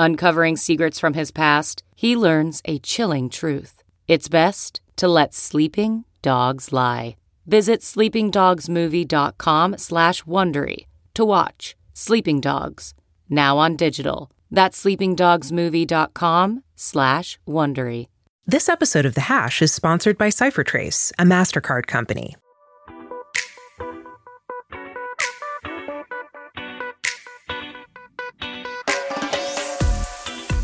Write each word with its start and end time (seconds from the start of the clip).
Uncovering 0.00 0.56
secrets 0.56 0.98
from 0.98 1.12
his 1.12 1.30
past, 1.30 1.82
he 1.94 2.16
learns 2.16 2.62
a 2.64 2.78
chilling 2.78 3.28
truth. 3.28 3.82
It's 4.08 4.30
best 4.30 4.80
to 4.96 5.06
let 5.06 5.34
sleeping 5.34 6.04
dogs 6.22 6.72
lie. 6.72 7.16
Visit 7.46 7.82
sleepingdogsmovie.com 7.82 9.76
slash 9.76 10.22
Wondery 10.22 10.86
to 11.12 11.24
watch 11.26 11.76
Sleeping 11.92 12.40
Dogs, 12.40 12.94
now 13.28 13.58
on 13.58 13.76
digital. 13.76 14.30
That's 14.50 14.82
sleepingdogsmovie.com 14.82 16.62
slash 16.76 17.38
Wondery. 17.46 18.06
This 18.46 18.70
episode 18.70 19.04
of 19.04 19.14
The 19.14 19.28
Hash 19.32 19.60
is 19.60 19.74
sponsored 19.74 20.16
by 20.16 20.28
CipherTrace, 20.30 21.12
a 21.18 21.24
MasterCard 21.24 21.86
company. 21.86 22.36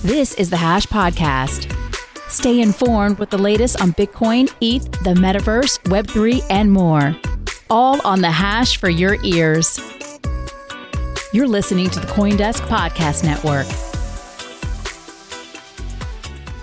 This 0.07 0.35
is 0.35 0.51
the 0.51 0.57
Hash 0.57 0.87
Podcast. 0.87 1.69
Stay 2.31 2.61
informed 2.61 3.19
with 3.19 3.31
the 3.31 3.39
latest 3.39 3.83
on 3.83 3.93
Bitcoin, 3.95 4.45
ETH, 4.61 4.85
the 5.03 5.15
metaverse, 5.15 5.81
Web3, 5.87 6.47
and 6.49 6.71
more. 6.71 7.17
All 7.71 8.01
on 8.07 8.21
the 8.21 8.31
Hash 8.31 8.77
for 8.77 8.89
your 8.89 9.17
ears. 9.25 9.81
You're 11.33 11.49
listening 11.49 11.91
to 11.91 11.99
the 11.99 12.07
Coindesk 12.07 12.61
Podcast 12.69 13.25
Network. 13.25 13.67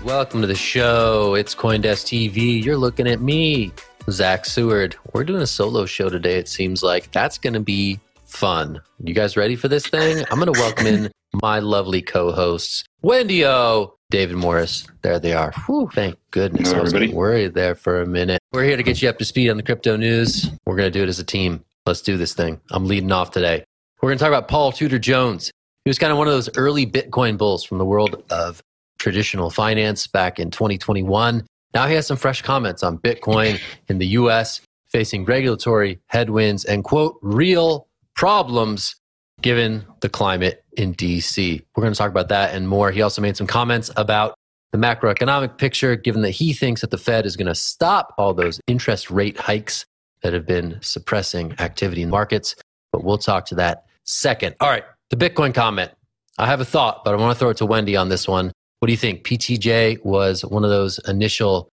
Welcome 0.02 0.40
to 0.40 0.46
the 0.46 0.54
show. 0.54 1.34
It's 1.34 1.54
Coindesk 1.54 2.06
TV. 2.32 2.64
You're 2.64 2.78
looking 2.78 3.06
at 3.06 3.20
me, 3.20 3.74
Zach 4.08 4.46
Seward. 4.46 4.96
We're 5.12 5.24
doing 5.24 5.42
a 5.42 5.46
solo 5.46 5.84
show 5.84 6.08
today, 6.08 6.38
it 6.38 6.48
seems 6.48 6.82
like. 6.82 7.12
That's 7.12 7.36
going 7.36 7.52
to 7.52 7.60
be 7.60 8.00
fun. 8.24 8.80
You 9.02 9.12
guys 9.12 9.36
ready 9.36 9.54
for 9.54 9.68
this 9.68 9.86
thing? 9.86 10.24
I'm 10.30 10.40
going 10.40 10.50
to 10.50 10.58
welcome 10.58 10.86
in 10.86 11.10
my 11.42 11.58
lovely 11.58 12.02
co 12.02 12.32
hosts, 12.32 12.84
Wendy 13.02 13.44
O, 13.44 13.94
David 14.10 14.36
Morris. 14.36 14.86
There 15.02 15.18
they 15.18 15.32
are. 15.32 15.52
Whew, 15.66 15.90
thank 15.92 16.16
goodness. 16.30 16.68
Hello, 16.68 16.80
I 16.80 16.82
was 16.82 16.94
everybody. 16.94 17.16
worried 17.16 17.54
there 17.54 17.74
for 17.74 18.00
a 18.00 18.06
minute. 18.06 18.40
We're 18.52 18.64
here 18.64 18.76
to 18.76 18.82
get 18.82 19.02
you 19.02 19.08
up 19.08 19.18
to 19.18 19.24
speed 19.24 19.50
on 19.50 19.56
the 19.56 19.62
crypto 19.62 19.96
news. 19.96 20.48
We're 20.66 20.76
going 20.76 20.90
to 20.92 20.98
do 20.98 21.02
it 21.02 21.08
as 21.08 21.18
a 21.18 21.24
team. 21.24 21.64
Let's 21.86 22.00
do 22.00 22.16
this 22.16 22.34
thing. 22.34 22.60
I'm 22.70 22.86
leading 22.86 23.12
off 23.12 23.30
today. 23.30 23.64
We're 24.00 24.10
going 24.10 24.18
to 24.18 24.22
talk 24.22 24.28
about 24.30 24.48
Paul 24.48 24.72
Tudor 24.72 24.98
Jones. 24.98 25.50
He 25.84 25.90
was 25.90 25.98
kind 25.98 26.12
of 26.12 26.18
one 26.18 26.26
of 26.26 26.32
those 26.32 26.48
early 26.56 26.86
Bitcoin 26.86 27.36
bulls 27.36 27.64
from 27.64 27.78
the 27.78 27.84
world 27.84 28.22
of 28.30 28.62
traditional 28.98 29.50
finance 29.50 30.06
back 30.06 30.38
in 30.38 30.50
2021. 30.50 31.46
Now 31.74 31.86
he 31.86 31.94
has 31.94 32.06
some 32.06 32.16
fresh 32.16 32.40
comments 32.40 32.82
on 32.82 32.98
Bitcoin 32.98 33.60
in 33.88 33.98
the 33.98 34.06
US 34.08 34.60
facing 34.88 35.24
regulatory 35.24 35.98
headwinds 36.06 36.64
and, 36.64 36.84
quote, 36.84 37.18
real 37.20 37.88
problems 38.14 38.94
given 39.44 39.84
the 40.00 40.08
climate 40.08 40.64
in 40.78 40.94
DC. 40.94 41.62
We're 41.76 41.82
going 41.82 41.92
to 41.92 41.98
talk 41.98 42.08
about 42.08 42.30
that 42.30 42.54
and 42.54 42.66
more. 42.66 42.90
He 42.90 43.02
also 43.02 43.20
made 43.20 43.36
some 43.36 43.46
comments 43.46 43.90
about 43.98 44.34
the 44.72 44.78
macroeconomic 44.78 45.58
picture, 45.58 45.96
given 45.96 46.22
that 46.22 46.30
he 46.30 46.54
thinks 46.54 46.80
that 46.80 46.90
the 46.90 46.96
Fed 46.96 47.26
is 47.26 47.36
going 47.36 47.48
to 47.48 47.54
stop 47.54 48.14
all 48.16 48.32
those 48.32 48.58
interest 48.66 49.10
rate 49.10 49.36
hikes 49.36 49.84
that 50.22 50.32
have 50.32 50.46
been 50.46 50.78
suppressing 50.80 51.54
activity 51.58 52.00
in 52.00 52.08
markets. 52.08 52.56
But 52.90 53.04
we'll 53.04 53.18
talk 53.18 53.44
to 53.48 53.54
that 53.56 53.84
second. 54.04 54.56
All 54.60 54.70
right, 54.70 54.84
the 55.10 55.16
Bitcoin 55.16 55.52
comment. 55.52 55.92
I 56.38 56.46
have 56.46 56.62
a 56.62 56.64
thought, 56.64 57.04
but 57.04 57.12
I 57.12 57.18
want 57.18 57.36
to 57.36 57.38
throw 57.38 57.50
it 57.50 57.58
to 57.58 57.66
Wendy 57.66 57.96
on 57.96 58.08
this 58.08 58.26
one. 58.26 58.50
What 58.78 58.86
do 58.86 58.92
you 58.92 58.98
think? 58.98 59.24
PTJ 59.24 60.02
was 60.06 60.42
one 60.42 60.64
of 60.64 60.70
those 60.70 60.98
initial 61.06 61.68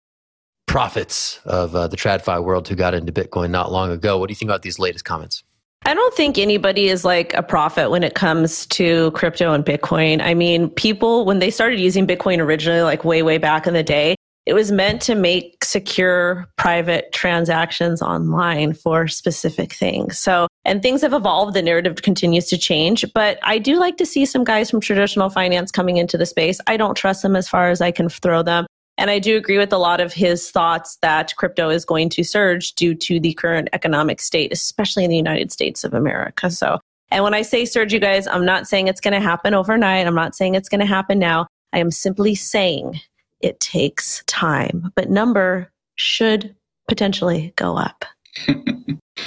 prophets 0.67 1.39
of 1.45 1.73
uh, 1.73 1.87
the 1.87 1.95
TradFi 1.95 2.43
world 2.43 2.67
who 2.67 2.75
got 2.75 2.93
into 2.93 3.13
Bitcoin 3.13 3.49
not 3.49 3.71
long 3.71 3.91
ago. 3.91 4.17
What 4.17 4.27
do 4.27 4.33
you 4.33 4.35
think 4.35 4.49
about 4.49 4.61
these 4.61 4.77
latest 4.77 5.05
comments? 5.05 5.41
I 5.83 5.93
don't 5.95 6.13
think 6.13 6.37
anybody 6.37 6.89
is 6.89 7.03
like 7.03 7.33
a 7.33 7.41
prophet 7.41 7.89
when 7.89 8.03
it 8.03 8.13
comes 8.13 8.67
to 8.67 9.11
crypto 9.11 9.51
and 9.53 9.65
Bitcoin. 9.65 10.21
I 10.21 10.35
mean, 10.35 10.69
people, 10.69 11.25
when 11.25 11.39
they 11.39 11.49
started 11.49 11.79
using 11.79 12.05
Bitcoin 12.05 12.39
originally, 12.39 12.81
like 12.81 13.03
way, 13.03 13.23
way 13.23 13.39
back 13.39 13.65
in 13.65 13.73
the 13.73 13.83
day, 13.83 14.15
it 14.45 14.53
was 14.53 14.71
meant 14.71 15.01
to 15.03 15.15
make 15.15 15.63
secure 15.63 16.47
private 16.57 17.11
transactions 17.13 18.01
online 18.01 18.73
for 18.73 19.07
specific 19.07 19.73
things. 19.73 20.17
So, 20.17 20.47
and 20.65 20.81
things 20.81 21.01
have 21.01 21.13
evolved. 21.13 21.55
The 21.55 21.61
narrative 21.61 22.01
continues 22.03 22.47
to 22.47 22.57
change, 22.57 23.05
but 23.13 23.39
I 23.43 23.57
do 23.57 23.79
like 23.79 23.97
to 23.97 24.05
see 24.05 24.25
some 24.25 24.43
guys 24.43 24.69
from 24.69 24.81
traditional 24.81 25.29
finance 25.29 25.71
coming 25.71 25.97
into 25.97 26.17
the 26.17 26.25
space. 26.25 26.59
I 26.67 26.77
don't 26.77 26.95
trust 26.95 27.21
them 27.21 27.35
as 27.35 27.49
far 27.49 27.69
as 27.69 27.81
I 27.81 27.91
can 27.91 28.09
throw 28.09 28.43
them. 28.43 28.65
And 29.01 29.09
I 29.09 29.17
do 29.17 29.35
agree 29.35 29.57
with 29.57 29.73
a 29.73 29.79
lot 29.79 29.99
of 29.99 30.13
his 30.13 30.51
thoughts 30.51 30.99
that 31.01 31.35
crypto 31.35 31.69
is 31.69 31.85
going 31.85 32.09
to 32.09 32.23
surge 32.23 32.73
due 32.73 32.93
to 32.93 33.19
the 33.19 33.33
current 33.33 33.67
economic 33.73 34.21
state, 34.21 34.53
especially 34.53 35.03
in 35.03 35.09
the 35.09 35.17
United 35.17 35.51
States 35.51 35.83
of 35.83 35.95
America. 35.95 36.51
So, 36.51 36.79
and 37.09 37.23
when 37.23 37.33
I 37.33 37.41
say 37.41 37.65
surge, 37.65 37.91
you 37.93 37.99
guys, 37.99 38.27
I'm 38.27 38.45
not 38.45 38.67
saying 38.67 38.89
it's 38.89 39.01
going 39.01 39.15
to 39.15 39.19
happen 39.19 39.55
overnight. 39.55 40.05
I'm 40.05 40.13
not 40.13 40.35
saying 40.35 40.53
it's 40.53 40.69
going 40.69 40.81
to 40.81 40.85
happen 40.85 41.17
now. 41.17 41.47
I 41.73 41.79
am 41.79 41.89
simply 41.89 42.35
saying 42.35 43.01
it 43.39 43.59
takes 43.59 44.23
time, 44.27 44.91
but 44.95 45.09
number 45.09 45.71
should 45.95 46.55
potentially 46.87 47.53
go 47.55 47.77
up. 47.77 48.05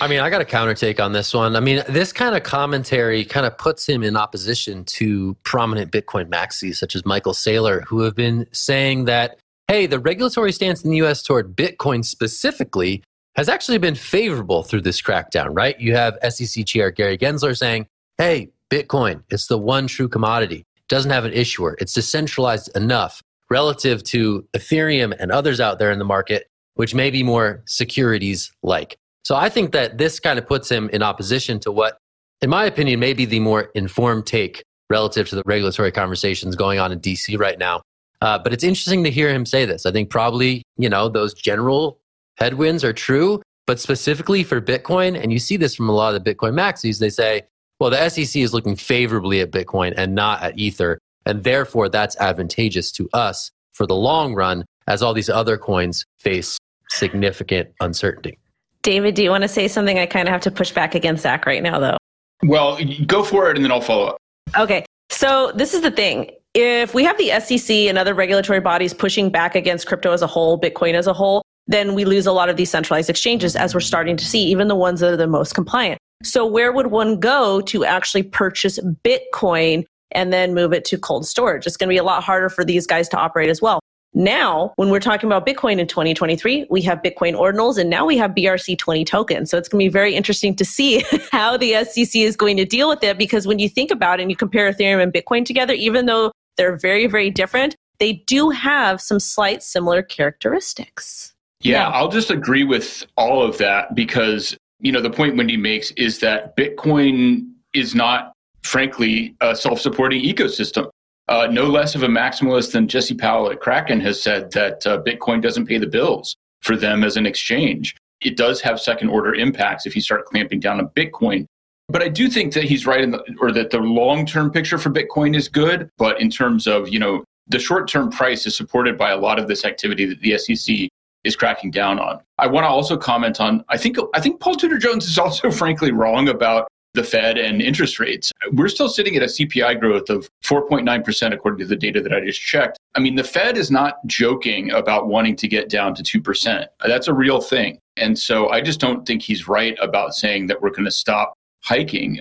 I 0.01 0.07
mean, 0.07 0.21
I 0.21 0.31
got 0.31 0.41
a 0.41 0.45
counter 0.45 0.75
take 0.75 1.01
on 1.01 1.13
this 1.13 1.34
one. 1.34 1.57
I 1.57 1.61
mean, 1.61 1.83
this 1.89 2.13
kind 2.13 2.37
of 2.37 2.45
commentary 2.45 3.25
kind 3.25 3.45
of 3.45 3.59
puts 3.59 3.89
him 3.89 4.05
in 4.05 4.17
opposition 4.17 4.84
to 4.84 5.37
prominent 5.43 5.91
Bitcoin 5.91 6.27
maxis 6.29 6.77
such 6.77 6.95
as 6.95 7.05
Michael 7.05 7.33
Saylor, 7.33 7.83
who 7.84 8.01
have 8.01 8.15
been 8.15 8.47
saying 8.53 9.07
that, 9.07 9.39
hey, 9.69 9.87
the 9.87 9.99
regulatory 9.99 10.53
stance 10.53 10.85
in 10.85 10.91
the 10.91 10.99
US 10.99 11.23
toward 11.23 11.57
Bitcoin 11.57 12.05
specifically 12.05 13.03
has 13.37 13.49
actually 13.49 13.79
been 13.79 13.95
favorable 13.95 14.63
through 14.63 14.83
this 14.83 15.01
crackdown, 15.03 15.49
right? 15.51 15.79
You 15.81 15.95
have 15.95 16.19
SEC 16.29 16.67
Chair 16.67 16.91
Gary 16.91 17.19
Gensler 17.19 17.57
saying, 17.57 17.87
hey, 18.19 18.51
Bitcoin, 18.71 19.23
it's 19.31 19.47
the 19.47 19.59
one 19.59 19.87
true 19.87 20.09
commodity. 20.09 20.65
It 20.77 20.89
doesn't 20.89 21.11
have 21.11 21.25
an 21.25 21.33
issuer. 21.33 21.77
It's 21.81 21.93
decentralized 21.93 22.75
enough 22.77 23.23
relative 23.51 24.03
to 24.05 24.47
Ethereum 24.57 25.15
and 25.19 25.33
others 25.33 25.61
out 25.61 25.79
there 25.79 25.91
in 25.91 25.99
the 25.99 26.05
market, 26.05 26.49
which 26.75 26.95
may 26.95 27.11
be 27.11 27.23
more 27.23 27.63
securities 27.67 28.53
like. 28.63 28.97
So 29.25 29.35
I 29.35 29.49
think 29.49 29.73
that 29.73 29.99
this 29.99 30.21
kind 30.21 30.39
of 30.39 30.47
puts 30.47 30.69
him 30.69 30.91
in 30.91 31.03
opposition 31.03 31.59
to 31.61 31.73
what, 31.73 31.99
in 32.41 32.51
my 32.51 32.65
opinion, 32.67 33.01
may 33.01 33.15
be 33.15 33.25
the 33.25 33.41
more 33.41 33.71
informed 33.75 34.27
take 34.27 34.63
relative 34.91 35.29
to 35.31 35.37
the 35.37 35.43
regulatory 35.47 35.91
conversations 35.91 36.57
going 36.57 36.79
on 36.79 36.93
in 36.93 37.01
DC 37.01 37.39
right 37.39 37.59
now. 37.59 37.83
Uh, 38.25 38.39
but 38.39 38.55
it's 38.55 38.65
interesting 38.65 39.04
to 39.04 39.10
hear 39.10 39.28
him 39.28 39.45
say 39.45 39.66
this. 39.66 39.84
I 39.84 39.93
think 39.93 40.09
probably, 40.09 40.63
you 40.78 40.89
know, 40.89 41.10
those 41.10 41.34
general 41.34 42.01
headwinds 42.39 42.83
are 42.83 42.95
true, 42.95 43.43
but 43.66 43.78
specifically 43.78 44.43
for 44.43 44.63
Bitcoin, 44.63 45.22
and 45.22 45.31
you 45.31 45.39
see 45.39 45.59
this 45.59 45.75
from 45.75 45.91
a 45.91 45.93
lot 45.93 46.15
of 46.15 46.25
the 46.25 46.34
Bitcoin 46.34 46.54
maxis, 46.54 46.98
they 46.98 47.10
say, 47.10 47.43
well, 47.78 47.91
the 47.91 48.09
SEC 48.09 48.41
is 48.41 48.54
looking 48.54 48.77
favorably 48.77 49.41
at 49.41 49.51
Bitcoin 49.51 49.93
and 49.98 50.15
not 50.15 50.43
at 50.43 50.59
Ether. 50.59 50.98
And 51.27 51.45
therefore, 51.45 51.91
that's 51.91 52.16
advantageous 52.16 52.91
to 52.93 53.10
us 53.13 53.51
for 53.75 53.87
the 53.87 53.95
long 53.95 54.34
run 54.34 54.65
as 54.87 55.03
all 55.03 55.13
these 55.13 55.28
other 55.28 55.59
coins 55.59 56.07
face 56.19 56.57
significant 56.89 57.69
uncertainty. 57.81 58.39
David, 58.83 59.16
do 59.16 59.22
you 59.22 59.28
want 59.28 59.43
to 59.43 59.48
say 59.48 59.69
something? 59.69 59.98
I 59.98 60.07
kind 60.07 60.28
of 60.28 60.33
have 60.33 60.43
to 60.43 60.51
push 60.51 60.72
back 60.72 60.95
against 60.95 61.25
Zach 61.25 61.45
right 61.45 61.63
now, 61.63 61.78
though. 61.78 61.98
Well, 62.43 62.78
go 63.07 63.22
for 63.22 63.51
it 63.51 63.57
and 63.57 63.65
then 63.65 63.71
I'll 63.71 63.83
follow 63.83 64.07
up. 64.07 64.16
Okay. 64.57 64.87
So 65.10 65.53
this 65.54 65.75
is 65.75 65.83
the 65.83 65.91
thing. 65.91 66.31
If 66.54 66.95
we 66.95 67.03
have 67.03 67.18
the 67.18 67.30
SEC 67.41 67.74
and 67.74 67.98
other 67.98 68.15
regulatory 68.15 68.60
bodies 68.60 68.95
pushing 68.95 69.28
back 69.28 69.56
against 69.56 69.89
crypto 69.89 70.12
as 70.12 70.22
a 70.22 70.28
whole, 70.28 70.59
Bitcoin 70.59 70.95
as 70.95 71.09
a 71.09 71.12
whole, 71.12 71.42
then 71.66 71.95
we 71.95 72.04
lose 72.04 72.27
a 72.27 72.33
lot 72.33 72.48
of 72.48 72.56
these 72.56 72.71
centralized 72.71 73.10
exchanges 73.10 73.56
as 73.56 73.74
we're 73.74 73.80
starting 73.80 74.16
to 74.16 74.24
see, 74.24 74.45
even 74.45 74.68
the 74.68 74.77
ones 74.77 75.01
that 75.01 75.12
are 75.12 75.16
the 75.16 75.27
most 75.27 75.54
compliant. 75.54 75.98
So 76.22 76.47
where 76.47 76.72
would 76.72 76.89
one 76.89 77.18
go 77.18 77.60
to 77.62 77.84
actually 77.84 78.22
purchase 78.22 78.78
Bitcoin 79.04 79.84
and 80.12 80.33
then 80.33 80.54
move 80.54 80.72
it 80.72 80.84
to 80.86 80.98
cold 80.98 81.27
storage. 81.27 81.66
It's 81.66 81.77
going 81.77 81.89
to 81.89 81.92
be 81.92 81.98
a 81.98 82.04
lot 82.04 82.22
harder 82.22 82.48
for 82.48 82.65
these 82.65 82.86
guys 82.86 83.09
to 83.09 83.16
operate 83.16 83.50
as 83.50 83.60
well. 83.60 83.80
Now, 84.16 84.72
when 84.77 84.91
we're 84.91 85.00
talking 85.00 85.28
about 85.28 85.45
Bitcoin 85.45 85.80
in 85.80 85.89
2023, 85.89 86.68
we 86.71 86.83
have 86.83 87.03
Bitcoin 87.03 87.34
ordinals 87.34 87.78
and 87.78 87.91
now 87.91 88.07
we 88.07 88.16
have 88.16 88.30
BRC20 88.30 89.04
tokens. 89.04 89.50
So 89.50 89.59
it's 89.59 89.68
going 89.68 89.84
to 89.84 89.91
be 89.91 89.92
very 89.92 90.15
interesting 90.15 90.54
to 90.54 90.65
see 90.65 91.04
how 91.33 91.57
the 91.57 91.84
SEC 91.84 92.15
is 92.15 92.36
going 92.36 92.57
to 92.59 92.65
deal 92.65 92.89
with 92.89 93.03
it 93.03 93.18
because 93.18 93.48
when 93.48 93.59
you 93.59 93.68
think 93.68 93.91
about 93.91 94.21
it 94.21 94.22
and 94.22 94.30
you 94.30 94.36
compare 94.36 94.72
Ethereum 94.72 95.03
and 95.03 95.12
Bitcoin 95.12 95.45
together, 95.45 95.74
even 95.74 96.07
though 96.07 96.30
they're 96.56 96.77
very, 96.77 97.06
very 97.06 97.30
different, 97.30 97.77
they 97.98 98.24
do 98.27 98.51
have 98.51 99.01
some 99.01 99.21
slight 99.21 99.62
similar 99.62 100.03
characteristics. 100.03 101.34
Yeah, 101.60 101.83
yeah, 101.83 101.89
I'll 101.89 102.09
just 102.09 102.30
agree 102.30 102.65
with 102.65 103.06
all 103.16 103.42
of 103.42 103.56
that 103.59 103.95
because, 103.95 104.56
you 104.80 104.92
know, 104.92 105.01
the 105.01 105.10
point 105.10 105.36
Wendy 105.36 105.56
makes 105.56 105.91
is 105.92 106.18
that 106.21 106.56
Bitcoin 106.56 107.51
is 107.72 107.95
not, 107.95 108.33
frankly, 108.62 109.34
a 109.41 109.54
self 109.56 109.80
supporting 109.80 110.22
ecosystem. 110.22 110.91
Uh, 111.28 111.48
no 111.51 111.65
less 111.65 111.95
of 111.95 112.03
a 112.03 112.06
maximalist 112.09 112.72
than 112.72 112.86
Jesse 112.86 113.15
Powell 113.15 113.50
at 113.50 113.60
Kraken 113.60 113.98
has 114.00 114.22
said 114.22 114.50
that 114.53 114.86
uh, 114.86 115.03
Bitcoin 115.03 115.41
doesn't 115.41 115.66
pay 115.66 115.78
the 115.78 115.86
bills 115.86 116.36
for 116.60 116.77
them 116.77 117.03
as 117.03 117.16
an 117.16 117.24
exchange. 117.24 117.97
It 118.21 118.36
does 118.36 118.60
have 118.60 118.78
second 118.80 119.09
order 119.09 119.34
impacts 119.34 119.86
if 119.86 119.97
you 119.97 120.03
start 120.03 120.27
clamping 120.27 120.60
down 120.60 120.80
on 120.80 120.89
Bitcoin. 120.89 121.47
But 121.89 122.03
I 122.03 122.09
do 122.09 122.28
think 122.28 122.54
that 122.54 122.65
he's 122.65 122.86
right 122.86 123.03
in 123.03 123.10
the, 123.10 123.22
or 123.41 123.53
that 123.53 123.71
the 123.71 123.78
long 123.78 124.27
term 124.27 124.51
picture 124.51 124.78
for 124.78 124.91
Bitcoin 124.91 125.36
is 125.36 125.48
good. 125.48 125.91
But 125.98 126.21
in 126.21 126.31
terms 126.31 126.66
of, 126.66 126.89
you 126.89 126.98
know, 126.98 127.25
the 127.48 127.59
short 127.59 127.89
term 127.89 128.10
price 128.10 128.47
is 128.47 128.57
supported 128.57 128.97
by 128.97 129.10
a 129.10 129.16
lot 129.16 129.39
of 129.39 129.48
this 129.48 129.65
activity 129.65 130.07
that 130.07 130.21
the 130.21 130.39
SEC 130.39 130.89
is 131.25 131.36
cracking 131.36 131.71
down 131.71 131.98
on. 131.98 132.21
I 132.39 132.47
want 132.47 132.65
to 132.65 132.69
also 132.69 132.97
comment 132.97 133.41
on 133.41 133.65
I 133.69 133.77
think 133.77 133.97
I 134.15 134.21
think 134.21 134.41
Paul 134.41 134.54
Tudor 134.54 134.78
Jones 134.78 135.07
is 135.07 135.19
also 135.25 135.51
frankly 135.51 135.92
wrong 135.92 136.28
about 136.28 136.69
the 136.95 137.03
Fed 137.03 137.39
and 137.39 137.60
interest 137.60 137.98
rates. 137.98 138.31
We're 138.53 138.69
still 138.69 138.89
sitting 138.89 139.16
at 139.16 139.22
a 139.22 139.27
CPI 139.27 139.81
growth 139.81 140.09
of 140.10 140.28
4.9%, 140.45 141.34
according 141.34 141.59
to 141.59 141.66
the 141.66 141.75
data 141.75 142.01
that 142.01 142.13
I 142.13 142.21
just 142.21 142.41
checked. 142.41 142.78
I 142.95 143.01
mean, 143.01 143.16
the 143.16 143.25
Fed 143.25 143.59
is 143.59 143.69
not 143.69 143.97
joking 144.07 144.71
about 144.71 145.09
wanting 145.09 145.34
to 145.36 145.48
get 145.48 145.69
down 145.69 145.97
to 145.97 146.04
2%. 146.04 146.66
That's 146.86 147.09
a 147.09 147.13
real 147.13 147.41
thing. 147.41 147.81
And 147.97 148.16
so 148.16 148.48
I 148.51 148.60
just 148.60 148.78
don't 148.78 149.04
think 149.04 149.22
he's 149.22 149.48
right 149.48 149.77
about 149.81 150.15
saying 150.15 150.47
that 150.47 150.63
we're 150.63 150.71
going 150.71 150.84
to 150.84 150.92
stop 150.92 151.34
hiking. 151.65 152.21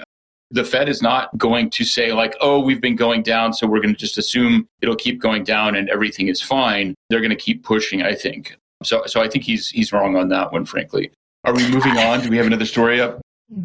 The 0.51 0.63
Fed 0.63 0.87
is 0.87 1.01
not 1.01 1.35
going 1.37 1.69
to 1.71 1.83
say, 1.83 2.13
like, 2.13 2.35
oh, 2.39 2.59
we've 2.59 2.81
been 2.81 2.95
going 2.95 3.23
down, 3.23 3.53
so 3.53 3.65
we're 3.65 3.81
going 3.81 3.93
to 3.93 3.99
just 3.99 4.17
assume 4.17 4.67
it'll 4.81 4.95
keep 4.95 5.19
going 5.19 5.43
down 5.43 5.75
and 5.75 5.89
everything 5.89 6.27
is 6.27 6.41
fine. 6.41 6.93
They're 7.09 7.21
going 7.21 7.31
to 7.31 7.35
keep 7.35 7.63
pushing, 7.63 8.03
I 8.03 8.13
think. 8.13 8.55
So, 8.83 9.03
so 9.05 9.21
I 9.21 9.27
think 9.27 9.43
he's, 9.43 9.69
he's 9.69 9.91
wrong 9.91 10.15
on 10.15 10.29
that 10.29 10.51
one, 10.51 10.65
frankly. 10.65 11.11
Are 11.43 11.53
we 11.53 11.67
moving 11.71 11.97
on? 11.97 12.21
Do 12.21 12.29
we 12.29 12.37
have 12.37 12.45
another 12.45 12.65
story 12.65 13.01
up? 13.01 13.19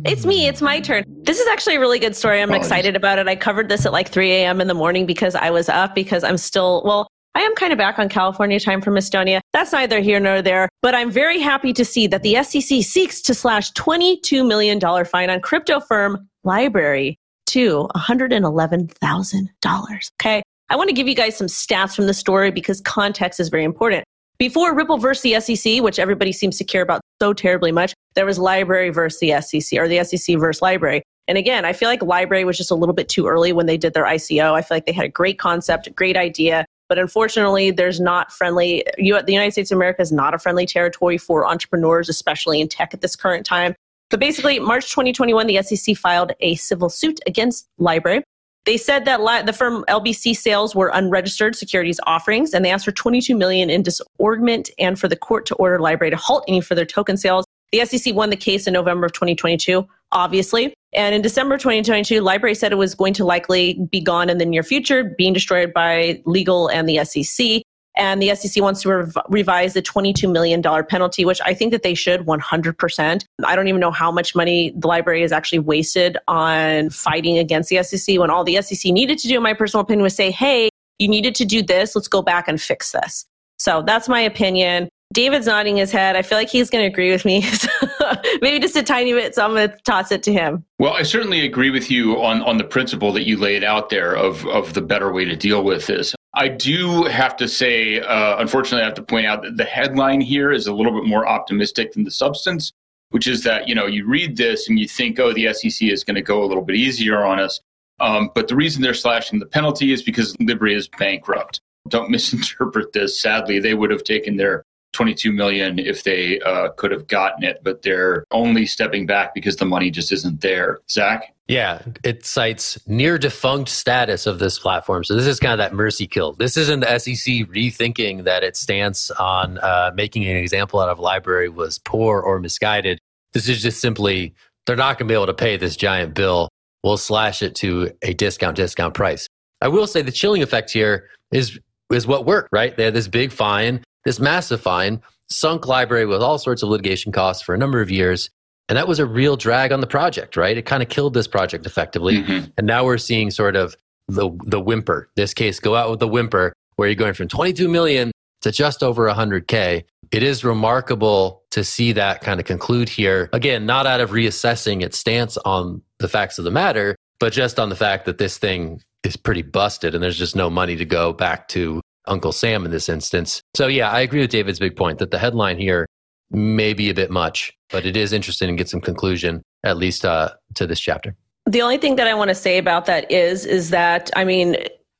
It's 0.05 0.27
me. 0.27 0.47
It's 0.49 0.61
my 0.61 0.81
turn. 0.81 1.05
This 1.07 1.39
is 1.39 1.47
actually 1.49 1.77
a 1.77 1.81
really 1.81 1.99
good 1.99 2.17
story. 2.17 2.43
I'm 2.43 2.53
excited 2.53 2.97
about 2.97 3.19
it. 3.19 3.29
I 3.29 3.37
covered 3.37 3.69
this 3.69 3.87
at 3.87 3.93
like 3.93 4.09
3 4.09 4.31
a.m. 4.33 4.61
in 4.61 4.67
the 4.67 4.75
morning 4.75 5.07
because 5.07 5.35
I 5.35 5.51
was 5.51 5.69
up 5.69 5.95
because 5.95 6.25
I'm 6.25 6.37
still, 6.37 6.83
well, 6.85 7.09
I 7.35 7.43
am 7.43 7.55
kind 7.55 7.73
of 7.73 7.79
back 7.79 7.99
on 7.99 8.09
California 8.09 8.59
time 8.59 8.81
from 8.81 8.95
Estonia. 8.95 9.41
That's 9.53 9.73
neither 9.73 10.01
here 10.01 10.19
nor 10.19 10.43
there, 10.43 10.69
but 10.83 10.95
I'm 10.95 11.11
very 11.11 11.41
happy 11.41 11.73
to 11.73 11.85
see 11.85 12.07
that 12.09 12.23
the 12.23 12.43
SEC 12.43 12.83
seeks 12.83 13.21
to 13.23 13.35
slash 13.35 13.73
$22 13.73 14.47
million 14.47 14.81
fine 15.05 15.31
on 15.31 15.41
crypto 15.41 15.81
firm 15.81 16.29
LBRY 16.45 17.17
to 17.49 17.89
$111,000. 17.95 20.11
Okay. 20.21 20.43
I 20.71 20.77
want 20.77 20.89
to 20.89 20.95
give 20.95 21.09
you 21.09 21.15
guys 21.15 21.37
some 21.37 21.47
stats 21.47 21.97
from 21.97 22.07
the 22.07 22.15
story 22.15 22.51
because 22.51 22.81
context 22.83 23.41
is 23.41 23.49
very 23.49 23.65
important. 23.65 24.05
Before 24.39 24.75
Ripple 24.75 24.99
versus 24.99 25.23
the 25.23 25.41
SEC, 25.41 25.83
which 25.83 25.99
everybody 25.99 26.31
seems 26.31 26.59
to 26.59 26.65
care 26.65 26.83
about 26.83 27.01
so 27.21 27.33
terribly 27.33 27.73
much, 27.73 27.95
there 28.15 28.27
was 28.27 28.39
LBRY 28.39 28.95
versus 28.95 29.19
the 29.21 29.41
SEC 29.41 29.79
or 29.79 29.89
the 29.89 30.05
SEC 30.05 30.39
versus 30.39 30.61
LBRY. 30.61 31.01
And 31.27 31.37
again, 31.37 31.65
I 31.65 31.73
feel 31.73 31.89
like 31.89 32.01
LBRY 32.01 32.47
was 32.47 32.57
just 32.57 32.71
a 32.71 32.75
little 32.75 32.95
bit 32.95 33.09
too 33.09 33.27
early 33.27 33.53
when 33.53 33.67
they 33.67 33.77
did 33.77 33.95
their 33.95 34.05
ICO. 34.05 34.53
I 34.53 34.63
feel 34.63 34.77
like 34.77 34.87
they 34.87 34.93
had 34.93 35.07
a 35.07 35.11
great 35.11 35.39
concept, 35.39 35.87
a 35.87 35.91
great 35.91 36.17
idea, 36.17 36.65
but 36.89 36.99
unfortunately, 36.99 37.71
there's 37.71 38.01
not 38.01 38.33
friendly. 38.33 38.85
You, 38.97 39.21
the 39.23 39.33
United 39.33 39.53
States 39.53 39.71
of 39.71 39.77
America 39.77 40.03
is 40.03 40.13
not 40.13 40.35
a 40.35 40.39
friendly 40.39 40.67
territory 40.67 41.19
for 41.19 41.47
entrepreneurs, 41.47 42.09
especially 42.09 42.61
in 42.61 42.69
tech 42.69 42.95
at 42.95 43.01
this 43.01 43.17
current 43.17 43.45
time. 43.47 43.75
But 44.11 44.21
basically, 44.21 44.59
March 44.59 44.91
2021, 44.91 45.47
the 45.47 45.63
SEC 45.63 45.97
filed 45.97 46.33
a 46.41 46.55
civil 46.55 46.89
suit 46.89 47.21
against 47.27 47.69
LBRY 47.79 48.23
they 48.69 48.77
said 48.77 49.07
that 49.07 49.47
the 49.47 49.53
firm 49.55 49.83
LBC 49.89 50.37
sales 50.37 50.75
were 50.75 50.91
unregistered 50.93 51.57
securities 51.57 51.99
offerings, 52.07 52.53
and 52.53 52.63
they 52.63 52.71
asked 52.71 52.85
for 52.85 52.93
22 52.93 53.35
million 53.35 53.71
in 53.71 53.83
disgorgement 53.83 54.69
and 54.79 55.01
for 55.01 55.09
the 55.09 55.17
court 55.17 55.47
to 55.47 55.55
order 55.55 55.79
LBRY 55.79 56.11
to 56.11 56.17
halt 56.17 56.45
any 56.47 56.61
further 56.61 56.85
token 56.85 57.17
sales. 57.17 57.47
The 57.73 57.87
SEC 57.87 58.15
won 58.15 58.29
the 58.29 58.37
case 58.37 58.67
in 58.67 58.75
November 58.75 59.07
of 59.07 59.13
2022, 59.13 59.89
obviously. 60.13 60.75
And 60.95 61.15
in 61.15 61.23
December 61.23 61.59
2022, 61.59 62.23
LBRY 62.23 62.57
said 62.57 62.73
it 62.73 62.77
was 62.77 62.95
going 62.95 63.13
to 63.15 63.25
likely 63.25 63.79
be 63.91 64.01
gone 64.01 64.31
in 64.31 64.39
the 64.39 64.47
near 64.47 64.63
future, 64.63 65.15
being 65.19 65.33
destroyed 65.33 65.73
by 65.75 66.23
legal 66.25 66.69
and 66.69 66.89
the 66.89 67.05
SEC 67.05 67.63
and 67.99 68.23
the 68.23 68.35
SEC 68.35 68.63
wants 68.63 68.83
to 68.83 68.91
rev- 68.91 69.17
revise 69.29 69.75
the 69.75 69.83
$22 69.83 70.31
million 70.31 70.63
penalty, 70.63 71.25
which 71.25 71.41
I 71.45 71.53
think 71.53 71.73
that 71.73 71.83
they 71.83 71.95
should 71.95 72.21
100%. 72.21 73.25
I 73.45 73.57
don't 73.57 73.69
even 73.69 73.81
know 73.81 73.91
how 73.91 74.13
much 74.13 74.35
money 74.35 74.71
the 74.71 74.89
LBRY 74.89 75.23
has 75.23 75.33
actually 75.33 75.59
wasted 75.59 76.17
on 76.29 76.91
fighting 76.91 77.39
against 77.39 77.69
the 77.69 77.83
SEC 77.83 78.19
when 78.19 78.31
all 78.31 78.45
the 78.45 78.63
SEC 78.63 78.93
needed 78.93 79.19
to 79.19 79.29
do, 79.29 79.37
in 79.37 79.43
my 79.43 79.53
personal 79.53 79.83
opinion, 79.83 80.05
was 80.05 80.15
say, 80.15 80.31
hey, 80.31 80.71
you 81.01 81.09
needed 81.09 81.35
to 81.35 81.45
do 81.45 81.61
this. 81.61 81.97
Let's 81.97 82.09
go 82.09 82.23
back 82.23 82.47
and 82.47 82.61
fix 82.61 82.93
this. 82.93 83.27
So 83.59 83.83
that's 83.83 84.09
my 84.09 84.21
opinion. 84.21 84.89
David's 85.13 85.47
nodding 85.47 85.77
his 85.77 85.91
head. 85.91 86.15
I 86.15 86.23
feel 86.23 86.39
like 86.39 86.49
he's 86.49 86.71
going 86.71 86.85
to 86.85 86.89
agree 86.89 87.11
with 87.11 87.25
me. 87.25 87.45
Maybe 88.43 88.61
just 88.61 88.77
a 88.77 88.83
tiny 88.83 89.13
bit, 89.13 89.35
so 89.35 89.45
I'm 89.45 89.53
going 89.53 89.71
to 89.71 89.77
toss 89.85 90.13
it 90.13 90.23
to 90.25 90.33
him. 90.33 90.65
Well, 90.79 90.93
I 90.93 91.03
certainly 91.03 91.45
agree 91.45 91.71
with 91.71 91.91
you 91.91 92.23
on, 92.23 92.43
on 92.43 92.59
the 92.59 92.65
principle 92.65 93.13
that 93.13 93.27
you 93.27 93.37
laid 93.37 93.65
out 93.65 93.91
there 93.91 94.15
of, 94.15 94.47
of 94.47 94.75
the 94.75 94.83
better 94.83 95.13
way 95.13 95.25
to 95.25 95.37
deal 95.37 95.65
with 95.65 95.87
this. 95.87 96.15
I 96.35 96.49
do 96.49 97.05
have 97.05 97.37
to 97.39 97.49
say, 97.49 98.01
uh, 98.01 98.39
unfortunately, 98.39 98.83
I 98.83 98.87
have 98.87 98.95
to 98.95 99.03
point 99.03 99.27
out 99.27 99.43
that 99.43 99.57
the 99.57 99.65
headline 99.65 100.21
here 100.21 100.53
is 100.53 100.67
a 100.67 100.73
little 100.73 100.93
bit 100.93 101.09
more 101.09 101.27
optimistic 101.27 101.93
than 101.93 102.05
the 102.05 102.11
substance, 102.11 102.73
which 103.11 103.27
is 103.27 103.43
that, 103.45 103.69
you 103.69 103.75
know, 103.75 103.87
you 103.87 104.07
read 104.07 104.37
this 104.37 104.69
and 104.69 104.79
you 104.79 104.87
think, 104.87 105.19
oh, 105.19 105.33
the 105.33 105.53
SEC 105.53 105.89
is 105.89 106.05
going 106.05 106.15
to 106.15 106.23
go 106.23 106.43
a 106.43 106.47
little 106.47 106.63
bit 106.63 106.77
easier 106.77 107.25
on 107.25 107.41
us. 107.41 107.61
Um, 108.01 108.31
but 108.35 108.47
the 108.47 108.55
reason 108.55 108.83
they're 108.83 108.95
slashing 108.95 109.39
the 109.39 109.47
penalty 109.47 109.93
is 109.93 110.03
because 110.03 110.37
LBRY 110.37 110.77
is 110.77 110.89
bankrupt. 110.99 111.61
Don't 111.89 112.11
misinterpret 112.13 112.93
this. 112.93 113.21
Sadly, 113.21 113.59
they 113.59 113.75
would 113.75 113.91
have 113.91 114.05
taken 114.05 114.37
their 114.37 114.65
22 114.99 115.31
million 115.31 115.79
if 115.79 116.03
they 116.03 116.41
uh, 116.41 116.71
could 116.71 116.91
have 116.91 117.07
gotten 117.07 117.45
it, 117.45 117.61
but 117.63 117.83
they're 117.83 118.25
only 118.33 118.67
stepping 118.67 119.07
back 119.07 119.33
because 119.33 119.55
the 119.55 119.65
money 119.65 119.93
just 119.93 120.11
isn't 120.11 120.41
there. 120.41 120.81
Zach? 120.91 121.33
Yeah, 121.47 121.83
it 122.03 122.27
cites 122.27 122.77
near 122.89 123.17
defunct 123.17 123.69
status 123.69 124.27
of 124.27 124.41
this 124.41 124.59
platform. 124.59 125.05
So 125.05 125.15
this 125.15 125.29
is 125.29 125.39
kind 125.39 125.53
of 125.53 125.59
that 125.59 125.73
mercy 125.73 126.09
kill. 126.09 126.33
This 126.33 126.57
isn't 126.57 126.81
the 126.81 126.99
SEC 126.99 127.47
rethinking 127.47 128.25
that 128.25 128.43
its 128.43 128.59
stance 128.59 129.13
on 129.13 129.59
uh, 129.59 129.93
making 129.95 130.27
an 130.27 130.37
example 130.37 130.81
out 130.81 130.89
of 130.89 130.99
LBRY 130.99 131.55
was 131.55 131.79
poor 131.79 132.21
or 132.21 132.41
misguided. 132.41 132.99
This 133.35 133.49
is 133.49 133.63
just 133.63 133.81
simply 133.81 134.35
they're 134.67 134.75
not 134.75 134.99
going 134.99 135.07
to 135.07 135.13
be 135.13 135.15
able 135.15 135.27
to 135.27 135.35
pay 135.35 135.57
this 135.57 135.77
giant 135.77 136.13
bill. 136.13 136.49
We'll 136.83 136.97
slash 136.97 137.41
it 137.41 137.55
to 137.57 137.93
a 138.03 138.15
discount 138.15 138.57
discount 138.57 138.95
price. 138.95 139.29
I 139.61 139.69
will 139.69 139.87
say 139.87 140.03
the 140.03 140.11
chilling 140.11 140.43
effect 140.43 140.73
here 140.73 141.09
is 141.31 141.57
is 141.93 142.05
what 142.05 142.27
worked, 142.27 142.49
right? 142.51 142.77
They 142.77 142.85
had 142.85 142.95
this 142.95 143.09
big 143.09 143.31
fine 143.31 143.85
this 144.05 144.21
massive 144.21 144.61
fine 144.61 145.01
sunk 145.31 145.63
LBRY 145.63 146.09
with 146.09 146.23
all 146.23 146.39
sorts 146.39 146.63
of 146.63 146.69
litigation 146.69 147.13
costs 147.13 147.43
for 147.43 147.55
a 147.55 147.59
number 147.59 147.81
of 147.81 147.91
years. 147.91 148.31
And 148.69 148.77
that 148.77 148.89
was 148.89 148.99
a 148.99 149.07
real 149.07 149.37
drag 149.37 149.73
on 149.73 149.81
the 149.81 149.87
project, 149.87 150.37
right? 150.37 150.57
It 150.57 150.67
kind 150.67 150.83
of 150.83 150.89
killed 150.89 151.15
this 151.15 151.27
project 151.27 151.67
effectively. 151.67 152.19
Mm-hmm. 152.23 152.51
And 152.57 152.67
now 152.67 152.85
we're 152.85 152.99
seeing 152.99 153.31
sort 153.31 153.57
of 153.57 153.77
the, 154.09 154.31
the 154.45 154.61
whimper, 154.61 155.11
this 155.17 155.33
case 155.35 155.61
go 155.61 155.75
out 155.75 155.91
with 155.91 156.01
the 156.01 156.09
whimper, 156.09 156.53
where 156.77 156.89
you're 156.89 156.95
going 156.95 157.15
from 157.15 157.29
22 157.29 157.69
million 157.69 158.13
to 158.43 158.53
just 158.53 158.83
over 158.83 159.09
100K. 159.09 159.85
It 160.11 160.23
is 160.23 160.45
remarkable 160.45 161.43
to 161.51 161.65
see 161.65 161.93
that 161.93 162.21
kind 162.21 162.41
of 162.41 162.47
conclude 162.47 162.89
here. 162.89 163.29
Again, 163.33 163.67
not 163.67 163.87
out 163.87 164.01
of 164.01 164.11
reassessing 164.11 164.83
its 164.83 164.99
stance 164.99 165.37
on 165.39 165.83
the 165.99 166.09
facts 166.09 166.39
of 166.39 166.45
the 166.45 166.51
matter, 166.51 166.97
but 167.21 167.33
just 167.33 167.59
on 167.59 167.69
the 167.69 167.77
fact 167.77 168.05
that 168.07 168.19
this 168.19 168.39
thing 168.39 168.81
is 169.05 169.17
pretty 169.17 169.43
busted 169.43 169.95
and 169.95 170.03
there's 170.03 170.19
just 170.19 170.37
no 170.37 170.51
money 170.51 170.77
to 170.77 170.85
go 170.85 171.13
back 171.13 171.49
to 171.49 171.81
Uncle 172.09 172.33
Sam 172.33 172.65
in 172.65 172.71
this 172.71 172.89
instance. 172.89 173.43
So, 173.55 173.67
yeah, 173.67 173.91
I 173.91 174.01
agree 174.01 174.21
with 174.21 174.31
David's 174.31 174.59
big 174.59 174.77
point 174.77 174.99
that 174.99 175.11
the 175.11 175.19
headline 175.19 175.59
here 175.59 175.87
may 176.31 176.75
be 176.75 176.91
a 176.91 176.95
bit 176.95 177.11
much, 177.11 177.53
but 177.71 177.87
it 177.87 177.97
is 177.97 178.13
interesting 178.13 178.49
and 178.49 178.59
get 178.59 178.69
some 178.69 178.81
conclusion, 178.81 179.43
at 179.65 179.77
least 179.77 180.05
uh, 180.05 180.31
to 180.55 180.67
this 180.67 180.81
chapter. 180.81 181.17
The 181.47 181.63
only 181.63 181.79
thing 181.79 181.97
that 181.97 182.07
I 182.07 182.15
want 182.15 182.29
to 182.29 182.35
say 182.35 182.59
about 182.59 182.87
that 182.87 183.11
is, 183.11 183.47
is 183.47 183.71
that, 183.71 184.11
I 184.15 184.25
mean, 184.25 184.57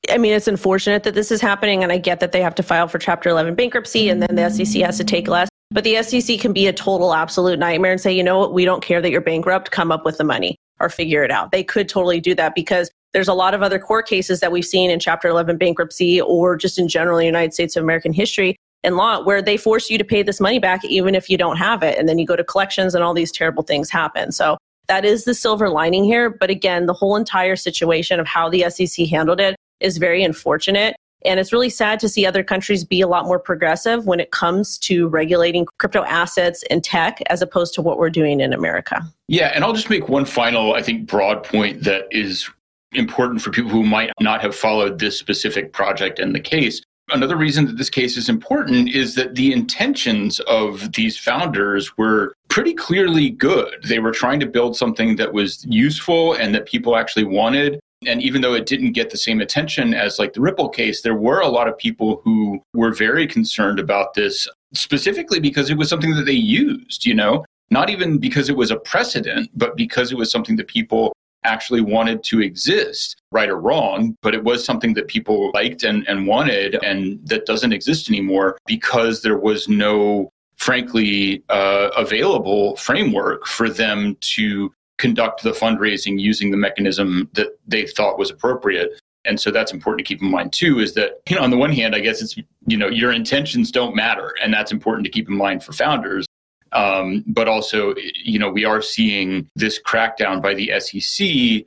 I 0.09 0.17
mean, 0.17 0.33
it's 0.33 0.47
unfortunate 0.47 1.03
that 1.03 1.13
this 1.13 1.31
is 1.31 1.41
happening, 1.41 1.83
and 1.83 1.91
I 1.91 1.97
get 1.97 2.19
that 2.21 2.31
they 2.31 2.41
have 2.41 2.55
to 2.55 2.63
file 2.63 2.87
for 2.87 2.97
Chapter 2.97 3.29
11 3.29 3.55
bankruptcy, 3.55 4.09
and 4.09 4.21
then 4.21 4.35
the 4.35 4.49
SEC 4.49 4.81
has 4.81 4.97
to 4.97 5.03
take 5.03 5.27
less. 5.27 5.49
But 5.71 5.83
the 5.83 6.01
SEC 6.01 6.39
can 6.39 6.51
be 6.51 6.65
a 6.65 6.73
total 6.73 7.13
absolute 7.13 7.59
nightmare 7.59 7.91
and 7.91 8.01
say, 8.01 8.11
you 8.11 8.23
know 8.23 8.39
what, 8.39 8.53
we 8.53 8.65
don't 8.65 8.81
care 8.81 9.01
that 9.01 9.11
you're 9.11 9.21
bankrupt, 9.21 9.69
come 9.69 9.91
up 9.91 10.05
with 10.05 10.17
the 10.17 10.23
money 10.23 10.55
or 10.79 10.89
figure 10.89 11.23
it 11.23 11.29
out. 11.29 11.51
They 11.51 11.63
could 11.63 11.87
totally 11.87 12.19
do 12.19 12.33
that 12.35 12.55
because 12.55 12.89
there's 13.13 13.27
a 13.27 13.33
lot 13.33 13.53
of 13.53 13.61
other 13.61 13.79
court 13.79 14.07
cases 14.07 14.39
that 14.39 14.51
we've 14.51 14.65
seen 14.65 14.91
in 14.91 14.99
Chapter 14.99 15.27
11 15.27 15.57
bankruptcy 15.57 16.21
or 16.21 16.55
just 16.55 16.77
in 16.77 16.87
general 16.87 17.17
in 17.17 17.23
the 17.23 17.25
United 17.25 17.53
States 17.53 17.75
of 17.75 17.83
American 17.83 18.13
history 18.13 18.55
and 18.83 18.95
law 18.95 19.23
where 19.23 19.41
they 19.41 19.57
force 19.57 19.89
you 19.89 19.97
to 19.97 20.03
pay 20.03 20.23
this 20.23 20.39
money 20.39 20.59
back 20.59 20.83
even 20.85 21.15
if 21.15 21.29
you 21.29 21.37
don't 21.37 21.57
have 21.57 21.83
it. 21.83 21.97
And 21.97 22.07
then 22.07 22.19
you 22.19 22.25
go 22.25 22.35
to 22.35 22.43
collections 22.43 22.95
and 22.95 23.03
all 23.03 23.13
these 23.13 23.31
terrible 23.31 23.63
things 23.63 23.89
happen. 23.89 24.31
So 24.31 24.57
that 24.87 25.05
is 25.05 25.25
the 25.25 25.33
silver 25.33 25.69
lining 25.69 26.03
here. 26.03 26.29
But 26.29 26.49
again, 26.49 26.85
the 26.85 26.93
whole 26.93 27.15
entire 27.15 27.55
situation 27.55 28.19
of 28.19 28.27
how 28.27 28.49
the 28.49 28.69
SEC 28.69 29.07
handled 29.07 29.39
it 29.39 29.55
is 29.79 29.97
very 29.97 30.23
unfortunate. 30.23 30.95
And 31.25 31.39
it's 31.39 31.51
really 31.51 31.69
sad 31.69 31.99
to 31.99 32.07
see 32.07 32.25
other 32.25 32.43
countries 32.43 32.85
be 32.85 33.01
a 33.01 33.07
lot 33.07 33.25
more 33.25 33.39
progressive 33.39 34.05
when 34.05 34.21
it 34.21 34.31
comes 34.31 34.77
to 34.79 35.09
regulating 35.09 35.67
crypto 35.77 36.03
assets 36.03 36.63
and 36.69 36.81
tech 36.81 37.21
as 37.27 37.41
opposed 37.41 37.73
to 37.73 37.81
what 37.81 37.97
we're 37.97 38.09
doing 38.09 38.39
in 38.39 38.53
America. 38.53 39.01
Yeah, 39.27 39.51
and 39.53 39.65
I'll 39.65 39.73
just 39.73 39.89
make 39.89 40.07
one 40.07 40.23
final, 40.23 40.75
I 40.75 40.81
think, 40.81 41.07
broad 41.07 41.43
point 41.43 41.83
that 41.83 42.07
is 42.11 42.49
important 42.93 43.41
for 43.41 43.51
people 43.51 43.69
who 43.69 43.83
might 43.83 44.11
not 44.19 44.41
have 44.41 44.55
followed 44.55 44.99
this 44.99 45.17
specific 45.17 45.73
project 45.73 46.19
and 46.19 46.33
the 46.33 46.39
case. 46.39 46.81
Another 47.11 47.35
reason 47.35 47.65
that 47.65 47.77
this 47.77 47.89
case 47.89 48.17
is 48.17 48.29
important 48.29 48.89
is 48.89 49.15
that 49.15 49.33
the 49.33 49.51
intentions 49.51 50.39
of 50.41 50.91
these 50.93 51.17
founders 51.17 51.97
were 51.97 52.33
pretty 52.49 52.73
clearly 52.73 53.31
good. 53.31 53.83
They 53.87 53.99
were 53.99 54.11
trying 54.11 54.39
to 54.41 54.45
build 54.45 54.77
something 54.77 55.15
that 55.15 55.33
was 55.33 55.65
useful 55.65 56.33
and 56.33 56.53
that 56.53 56.67
people 56.67 56.95
actually 56.95 57.25
wanted. 57.25 57.79
And 58.05 58.21
even 58.21 58.41
though 58.41 58.53
it 58.53 58.67
didn't 58.67 58.93
get 58.93 59.09
the 59.09 59.17
same 59.17 59.41
attention 59.41 59.93
as 59.93 60.19
like 60.19 60.33
the 60.33 60.41
Ripple 60.41 60.69
case, 60.69 61.01
there 61.01 61.15
were 61.15 61.39
a 61.39 61.47
lot 61.47 61.67
of 61.67 61.77
people 61.77 62.21
who 62.23 62.61
were 62.73 62.93
very 62.93 63.27
concerned 63.27 63.79
about 63.79 64.13
this, 64.13 64.47
specifically 64.73 65.39
because 65.39 65.69
it 65.69 65.77
was 65.77 65.89
something 65.89 66.15
that 66.15 66.25
they 66.25 66.31
used, 66.31 67.05
you 67.05 67.15
know, 67.15 67.43
not 67.71 67.89
even 67.89 68.19
because 68.19 68.49
it 68.49 68.55
was 68.55 68.71
a 68.71 68.77
precedent, 68.77 69.49
but 69.55 69.75
because 69.75 70.11
it 70.11 70.17
was 70.17 70.31
something 70.31 70.55
that 70.57 70.67
people 70.67 71.11
actually 71.43 71.81
wanted 71.81 72.23
to 72.23 72.41
exist, 72.41 73.21
right 73.31 73.49
or 73.49 73.59
wrong, 73.59 74.15
but 74.21 74.33
it 74.33 74.43
was 74.43 74.63
something 74.63 74.93
that 74.93 75.07
people 75.07 75.51
liked 75.53 75.83
and, 75.83 76.07
and 76.07 76.27
wanted, 76.27 76.75
and 76.83 77.19
that 77.27 77.45
doesn't 77.45 77.73
exist 77.73 78.09
anymore 78.09 78.57
because 78.65 79.21
there 79.21 79.37
was 79.37 79.67
no, 79.69 80.29
frankly, 80.57 81.43
uh, 81.49 81.89
available 81.95 82.75
framework 82.75 83.45
for 83.45 83.69
them 83.69 84.17
to 84.21 84.71
conduct 84.97 85.43
the 85.43 85.51
fundraising 85.51 86.19
using 86.19 86.51
the 86.51 86.57
mechanism 86.57 87.29
that 87.33 87.57
they 87.67 87.87
thought 87.87 88.19
was 88.19 88.29
appropriate. 88.29 88.99
And 89.25 89.39
so 89.39 89.51
that's 89.51 89.71
important 89.71 90.05
to 90.05 90.13
keep 90.13 90.21
in 90.21 90.29
mind 90.29 90.53
too, 90.53 90.79
is 90.79 90.93
that, 90.95 91.21
you 91.29 91.35
know, 91.35 91.41
on 91.41 91.51
the 91.51 91.57
one 91.57 91.71
hand, 91.71 91.95
I 91.95 91.99
guess 91.99 92.21
it's, 92.21 92.35
you 92.67 92.77
know, 92.77 92.87
your 92.87 93.11
intentions 93.11 93.71
don't 93.71 93.95
matter. 93.95 94.33
And 94.41 94.53
that's 94.53 94.71
important 94.71 95.05
to 95.05 95.11
keep 95.11 95.29
in 95.29 95.35
mind 95.35 95.63
for 95.63 95.71
founders. 95.71 96.25
Um, 96.71 97.23
but 97.27 97.47
also, 97.47 97.95
you 98.23 98.39
know, 98.39 98.49
we 98.49 98.65
are 98.65 98.81
seeing 98.81 99.47
this 99.55 99.81
crackdown 99.81 100.41
by 100.41 100.53
the 100.53 100.71
SEC 100.79 101.65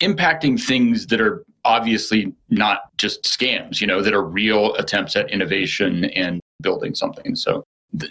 impacting 0.00 0.60
things 0.62 1.06
that 1.06 1.20
are 1.20 1.44
obviously 1.64 2.32
not 2.48 2.96
just 2.96 3.24
scams, 3.24 3.80
you 3.80 3.86
know, 3.86 4.02
that 4.02 4.14
are 4.14 4.22
real 4.22 4.74
attempts 4.76 5.16
at 5.16 5.30
innovation 5.30 6.04
and 6.04 6.40
building 6.62 6.94
something. 6.94 7.34
So 7.34 7.64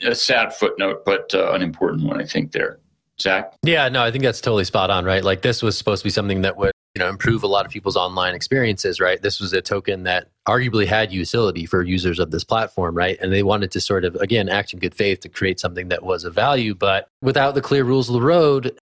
a 0.03 0.15
sad 0.15 0.53
footnote, 0.53 1.03
but 1.05 1.33
uh, 1.33 1.51
an 1.53 1.61
important 1.61 2.07
one, 2.07 2.19
I 2.19 2.25
think, 2.25 2.51
there. 2.51 2.79
Zach? 3.21 3.53
Yeah, 3.63 3.87
no, 3.87 4.03
I 4.03 4.11
think 4.11 4.23
that's 4.23 4.41
totally 4.41 4.65
spot 4.65 4.89
on, 4.89 5.05
right? 5.05 5.23
Like 5.23 5.41
this 5.41 5.61
was 5.61 5.77
supposed 5.77 6.01
to 6.01 6.05
be 6.05 6.09
something 6.09 6.41
that 6.41 6.57
would, 6.57 6.73
you 6.95 7.03
know, 7.03 7.09
improve 7.09 7.43
a 7.43 7.47
lot 7.47 7.65
of 7.65 7.71
people's 7.71 7.97
online 7.97 8.33
experiences, 8.33 9.01
right? 9.01 9.21
This 9.21 9.41
was 9.41 9.51
a 9.51 9.61
token 9.61 10.03
that 10.03 10.29
arguably 10.47 10.87
had 10.87 11.11
utility 11.11 11.65
for 11.65 11.83
users 11.83 12.19
of 12.19 12.31
this 12.31 12.45
platform, 12.45 12.95
right? 12.95 13.17
And 13.21 13.33
they 13.33 13.43
wanted 13.43 13.71
to 13.71 13.81
sort 13.81 14.05
of, 14.05 14.15
again, 14.15 14.47
act 14.47 14.71
in 14.71 14.79
good 14.79 14.95
faith 14.95 15.19
to 15.21 15.29
create 15.29 15.59
something 15.59 15.89
that 15.89 16.03
was 16.03 16.23
of 16.23 16.33
value. 16.33 16.73
But 16.73 17.09
without 17.21 17.53
the 17.53 17.61
clear 17.61 17.83
rules 17.83 18.07
of 18.07 18.13
the 18.13 18.21
road, 18.21 18.77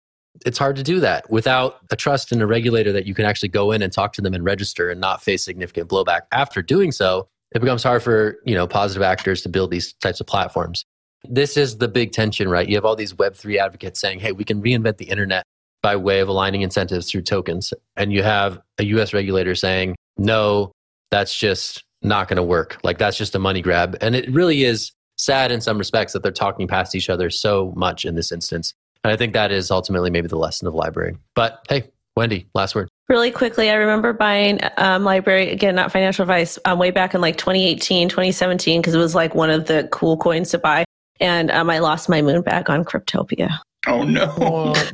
it's 0.45 0.59
hard 0.59 0.75
to 0.75 0.83
do 0.83 0.99
that 0.99 1.29
without 1.31 1.79
a 1.91 1.95
trust 1.95 2.31
in 2.31 2.41
a 2.41 2.47
regulator 2.47 2.91
that 2.91 3.07
you 3.07 3.15
can 3.15 3.25
actually 3.25 3.49
go 3.49 3.71
in 3.71 3.81
and 3.81 3.91
talk 3.91 4.13
to 4.13 4.21
them 4.21 4.33
and 4.33 4.43
register 4.45 4.89
and 4.89 5.01
not 5.01 5.23
face 5.23 5.43
significant 5.43 5.89
blowback 5.89 6.21
after 6.31 6.63
doing 6.63 6.91
so 6.91 7.27
it 7.53 7.59
becomes 7.59 7.83
hard 7.83 8.01
for 8.01 8.39
you 8.43 8.55
know 8.55 8.65
positive 8.65 9.03
actors 9.03 9.43
to 9.43 9.49
build 9.49 9.69
these 9.69 9.93
types 9.93 10.19
of 10.19 10.25
platforms 10.25 10.85
this 11.29 11.55
is 11.55 11.77
the 11.77 11.87
big 11.87 12.11
tension, 12.11 12.49
right? 12.49 12.67
You 12.67 12.75
have 12.75 12.85
all 12.85 12.95
these 12.95 13.13
Web3 13.13 13.57
advocates 13.57 13.99
saying, 13.99 14.19
hey, 14.19 14.31
we 14.31 14.43
can 14.43 14.61
reinvent 14.61 14.97
the 14.97 15.05
internet 15.05 15.45
by 15.83 15.95
way 15.95 16.21
of 16.21 16.29
aligning 16.29 16.61
incentives 16.61 17.11
through 17.11 17.21
tokens. 17.21 17.73
And 17.95 18.11
you 18.11 18.23
have 18.23 18.59
a 18.79 18.85
US 18.85 19.13
regulator 19.13 19.53
saying, 19.53 19.95
no, 20.17 20.71
that's 21.11 21.37
just 21.37 21.83
not 22.01 22.27
going 22.27 22.37
to 22.37 22.43
work. 22.43 22.79
Like 22.83 22.97
that's 22.97 23.17
just 23.17 23.35
a 23.35 23.39
money 23.39 23.61
grab. 23.61 23.95
And 24.01 24.15
it 24.15 24.31
really 24.31 24.63
is 24.63 24.91
sad 25.17 25.51
in 25.51 25.61
some 25.61 25.77
respects 25.77 26.13
that 26.13 26.23
they're 26.23 26.31
talking 26.31 26.67
past 26.67 26.95
each 26.95 27.09
other 27.09 27.29
so 27.29 27.71
much 27.75 28.03
in 28.03 28.15
this 28.15 28.31
instance. 28.31 28.73
And 29.03 29.11
I 29.11 29.15
think 29.15 29.33
that 29.33 29.51
is 29.51 29.69
ultimately 29.69 30.09
maybe 30.09 30.27
the 30.27 30.37
lesson 30.37 30.67
of 30.67 30.73
LBRY. 30.73 31.17
But 31.35 31.63
hey, 31.69 31.91
Wendy, 32.15 32.47
last 32.55 32.73
word. 32.73 32.89
Really 33.09 33.31
quickly, 33.31 33.69
I 33.69 33.73
remember 33.75 34.13
buying 34.13 34.59
um, 34.77 35.03
LBRY, 35.03 35.51
again, 35.51 35.75
not 35.75 35.91
financial 35.91 36.23
advice, 36.23 36.57
um, 36.65 36.79
way 36.79 36.89
back 36.89 37.13
in 37.13 37.21
like 37.21 37.37
2018, 37.37 38.07
2017, 38.07 38.81
because 38.81 38.95
it 38.95 38.97
was 38.97 39.13
like 39.13 39.35
one 39.35 39.49
of 39.49 39.67
the 39.67 39.87
cool 39.91 40.17
coins 40.17 40.51
to 40.51 40.57
buy 40.57 40.85
and 41.19 41.51
um, 41.51 41.69
I 41.69 41.79
lost 41.79 42.09
my 42.09 42.21
moon 42.21 42.41
bag 42.41 42.69
on 42.69 42.83
Cryptopia. 42.83 43.59
Oh 43.87 44.03
no! 44.03 44.73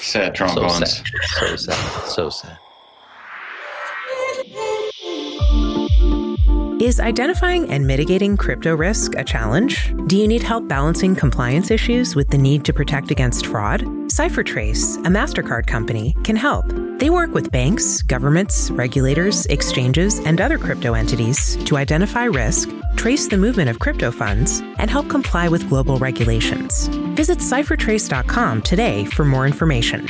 sad 0.00 0.34
trombones. 0.34 1.02
So 1.38 1.56
sad. 1.56 1.56
So 1.56 1.56
sad. 1.56 2.08
So 2.08 2.30
sad. 2.30 2.58
Is 6.80 6.98
identifying 6.98 7.68
and 7.68 7.86
mitigating 7.86 8.38
crypto 8.38 8.74
risk 8.74 9.14
a 9.14 9.22
challenge? 9.22 9.94
Do 10.06 10.16
you 10.16 10.26
need 10.26 10.42
help 10.42 10.66
balancing 10.66 11.14
compliance 11.14 11.70
issues 11.70 12.16
with 12.16 12.30
the 12.30 12.38
need 12.38 12.64
to 12.64 12.72
protect 12.72 13.10
against 13.10 13.44
fraud? 13.44 13.82
CipherTrace, 14.08 14.96
a 15.04 15.10
MasterCard 15.10 15.66
company, 15.66 16.16
can 16.24 16.36
help. 16.36 16.64
They 16.98 17.10
work 17.10 17.34
with 17.34 17.52
banks, 17.52 18.00
governments, 18.00 18.70
regulators, 18.70 19.44
exchanges, 19.46 20.20
and 20.20 20.40
other 20.40 20.56
crypto 20.56 20.94
entities 20.94 21.62
to 21.66 21.76
identify 21.76 22.24
risk, 22.24 22.70
trace 22.96 23.28
the 23.28 23.36
movement 23.36 23.68
of 23.68 23.78
crypto 23.78 24.10
funds, 24.10 24.60
and 24.78 24.88
help 24.88 25.06
comply 25.10 25.50
with 25.50 25.68
global 25.68 25.98
regulations. 25.98 26.86
Visit 27.14 27.40
ciphertrace.com 27.40 28.62
today 28.62 29.04
for 29.04 29.26
more 29.26 29.44
information. 29.44 30.06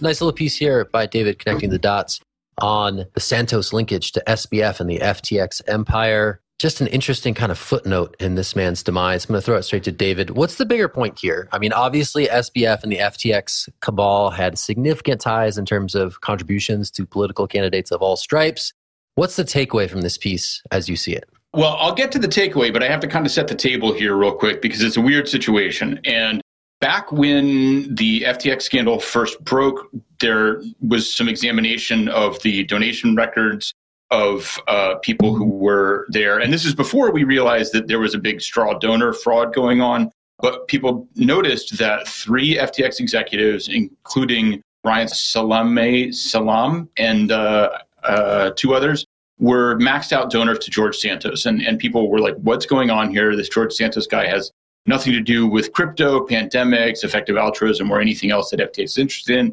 Nice 0.00 0.20
little 0.20 0.32
piece 0.32 0.56
here 0.56 0.84
by 0.84 1.06
David 1.06 1.40
connecting 1.40 1.70
the 1.70 1.78
dots 1.80 2.20
on 2.62 3.06
the 3.12 3.20
Santos 3.20 3.72
linkage 3.72 4.12
to 4.12 4.22
SBF 4.26 4.80
and 4.80 4.88
the 4.88 5.00
FTX 5.00 5.60
empire. 5.68 6.40
Just 6.58 6.80
an 6.80 6.86
interesting 6.86 7.34
kind 7.34 7.50
of 7.50 7.58
footnote 7.58 8.14
in 8.20 8.36
this 8.36 8.54
man's 8.54 8.84
demise. 8.84 9.24
I'm 9.24 9.32
going 9.32 9.40
to 9.40 9.44
throw 9.44 9.56
it 9.56 9.64
straight 9.64 9.82
to 9.84 9.92
David. 9.92 10.30
What's 10.30 10.54
the 10.54 10.64
bigger 10.64 10.88
point 10.88 11.18
here? 11.18 11.48
I 11.50 11.58
mean, 11.58 11.72
obviously, 11.72 12.26
SBF 12.26 12.84
and 12.84 12.92
the 12.92 12.98
FTX 12.98 13.68
cabal 13.80 14.30
had 14.30 14.56
significant 14.56 15.20
ties 15.20 15.58
in 15.58 15.66
terms 15.66 15.96
of 15.96 16.20
contributions 16.20 16.88
to 16.92 17.04
political 17.04 17.48
candidates 17.48 17.90
of 17.90 18.00
all 18.00 18.16
stripes. 18.16 18.72
What's 19.16 19.34
the 19.34 19.44
takeaway 19.44 19.90
from 19.90 20.02
this 20.02 20.16
piece 20.16 20.62
as 20.70 20.88
you 20.88 20.94
see 20.94 21.14
it? 21.14 21.28
Well, 21.52 21.76
I'll 21.80 21.94
get 21.94 22.12
to 22.12 22.18
the 22.18 22.28
takeaway, 22.28 22.72
but 22.72 22.82
I 22.82 22.88
have 22.88 23.00
to 23.00 23.08
kind 23.08 23.26
of 23.26 23.32
set 23.32 23.48
the 23.48 23.54
table 23.56 23.92
here 23.92 24.16
real 24.16 24.32
quick 24.32 24.62
because 24.62 24.82
it's 24.82 24.96
a 24.96 25.02
weird 25.02 25.28
situation. 25.28 26.00
And 26.04 26.40
back 26.82 27.12
when 27.12 27.94
the 27.94 28.22
FTX 28.22 28.62
scandal 28.62 28.98
first 28.98 29.42
broke, 29.44 29.88
there 30.20 30.60
was 30.80 31.14
some 31.14 31.28
examination 31.28 32.08
of 32.08 32.42
the 32.42 32.64
donation 32.64 33.14
records 33.14 33.72
of 34.10 34.58
uh, 34.66 34.96
people 34.96 35.32
who 35.34 35.46
were 35.46 36.06
there. 36.08 36.40
And 36.40 36.52
this 36.52 36.64
is 36.64 36.74
before 36.74 37.12
we 37.12 37.22
realized 37.22 37.72
that 37.72 37.86
there 37.86 38.00
was 38.00 38.14
a 38.14 38.18
big 38.18 38.42
straw 38.42 38.76
donor 38.78 39.12
fraud 39.12 39.54
going 39.54 39.80
on. 39.80 40.10
But 40.40 40.66
people 40.66 41.06
noticed 41.14 41.78
that 41.78 42.08
three 42.08 42.56
FTX 42.56 42.98
executives, 42.98 43.68
including 43.68 44.60
Ryan 44.84 45.06
Salame 45.06 46.10
Salam 46.10 46.90
and 46.98 47.30
uh, 47.30 47.78
uh, 48.02 48.50
two 48.56 48.74
others, 48.74 49.06
were 49.38 49.78
maxed 49.78 50.12
out 50.12 50.32
donors 50.32 50.58
to 50.60 50.70
George 50.70 50.96
Santos. 50.96 51.46
And, 51.46 51.62
and 51.62 51.78
people 51.78 52.10
were 52.10 52.18
like, 52.18 52.34
what's 52.38 52.66
going 52.66 52.90
on 52.90 53.10
here? 53.10 53.36
This 53.36 53.48
George 53.48 53.72
Santos 53.72 54.08
guy 54.08 54.26
has 54.26 54.50
nothing 54.86 55.12
to 55.12 55.20
do 55.20 55.46
with 55.46 55.72
crypto, 55.72 56.26
pandemics, 56.26 57.04
effective 57.04 57.36
altruism, 57.36 57.90
or 57.90 58.00
anything 58.00 58.30
else 58.30 58.50
that 58.50 58.60
FTX 58.60 58.84
is 58.84 58.98
interested 58.98 59.38
in. 59.38 59.52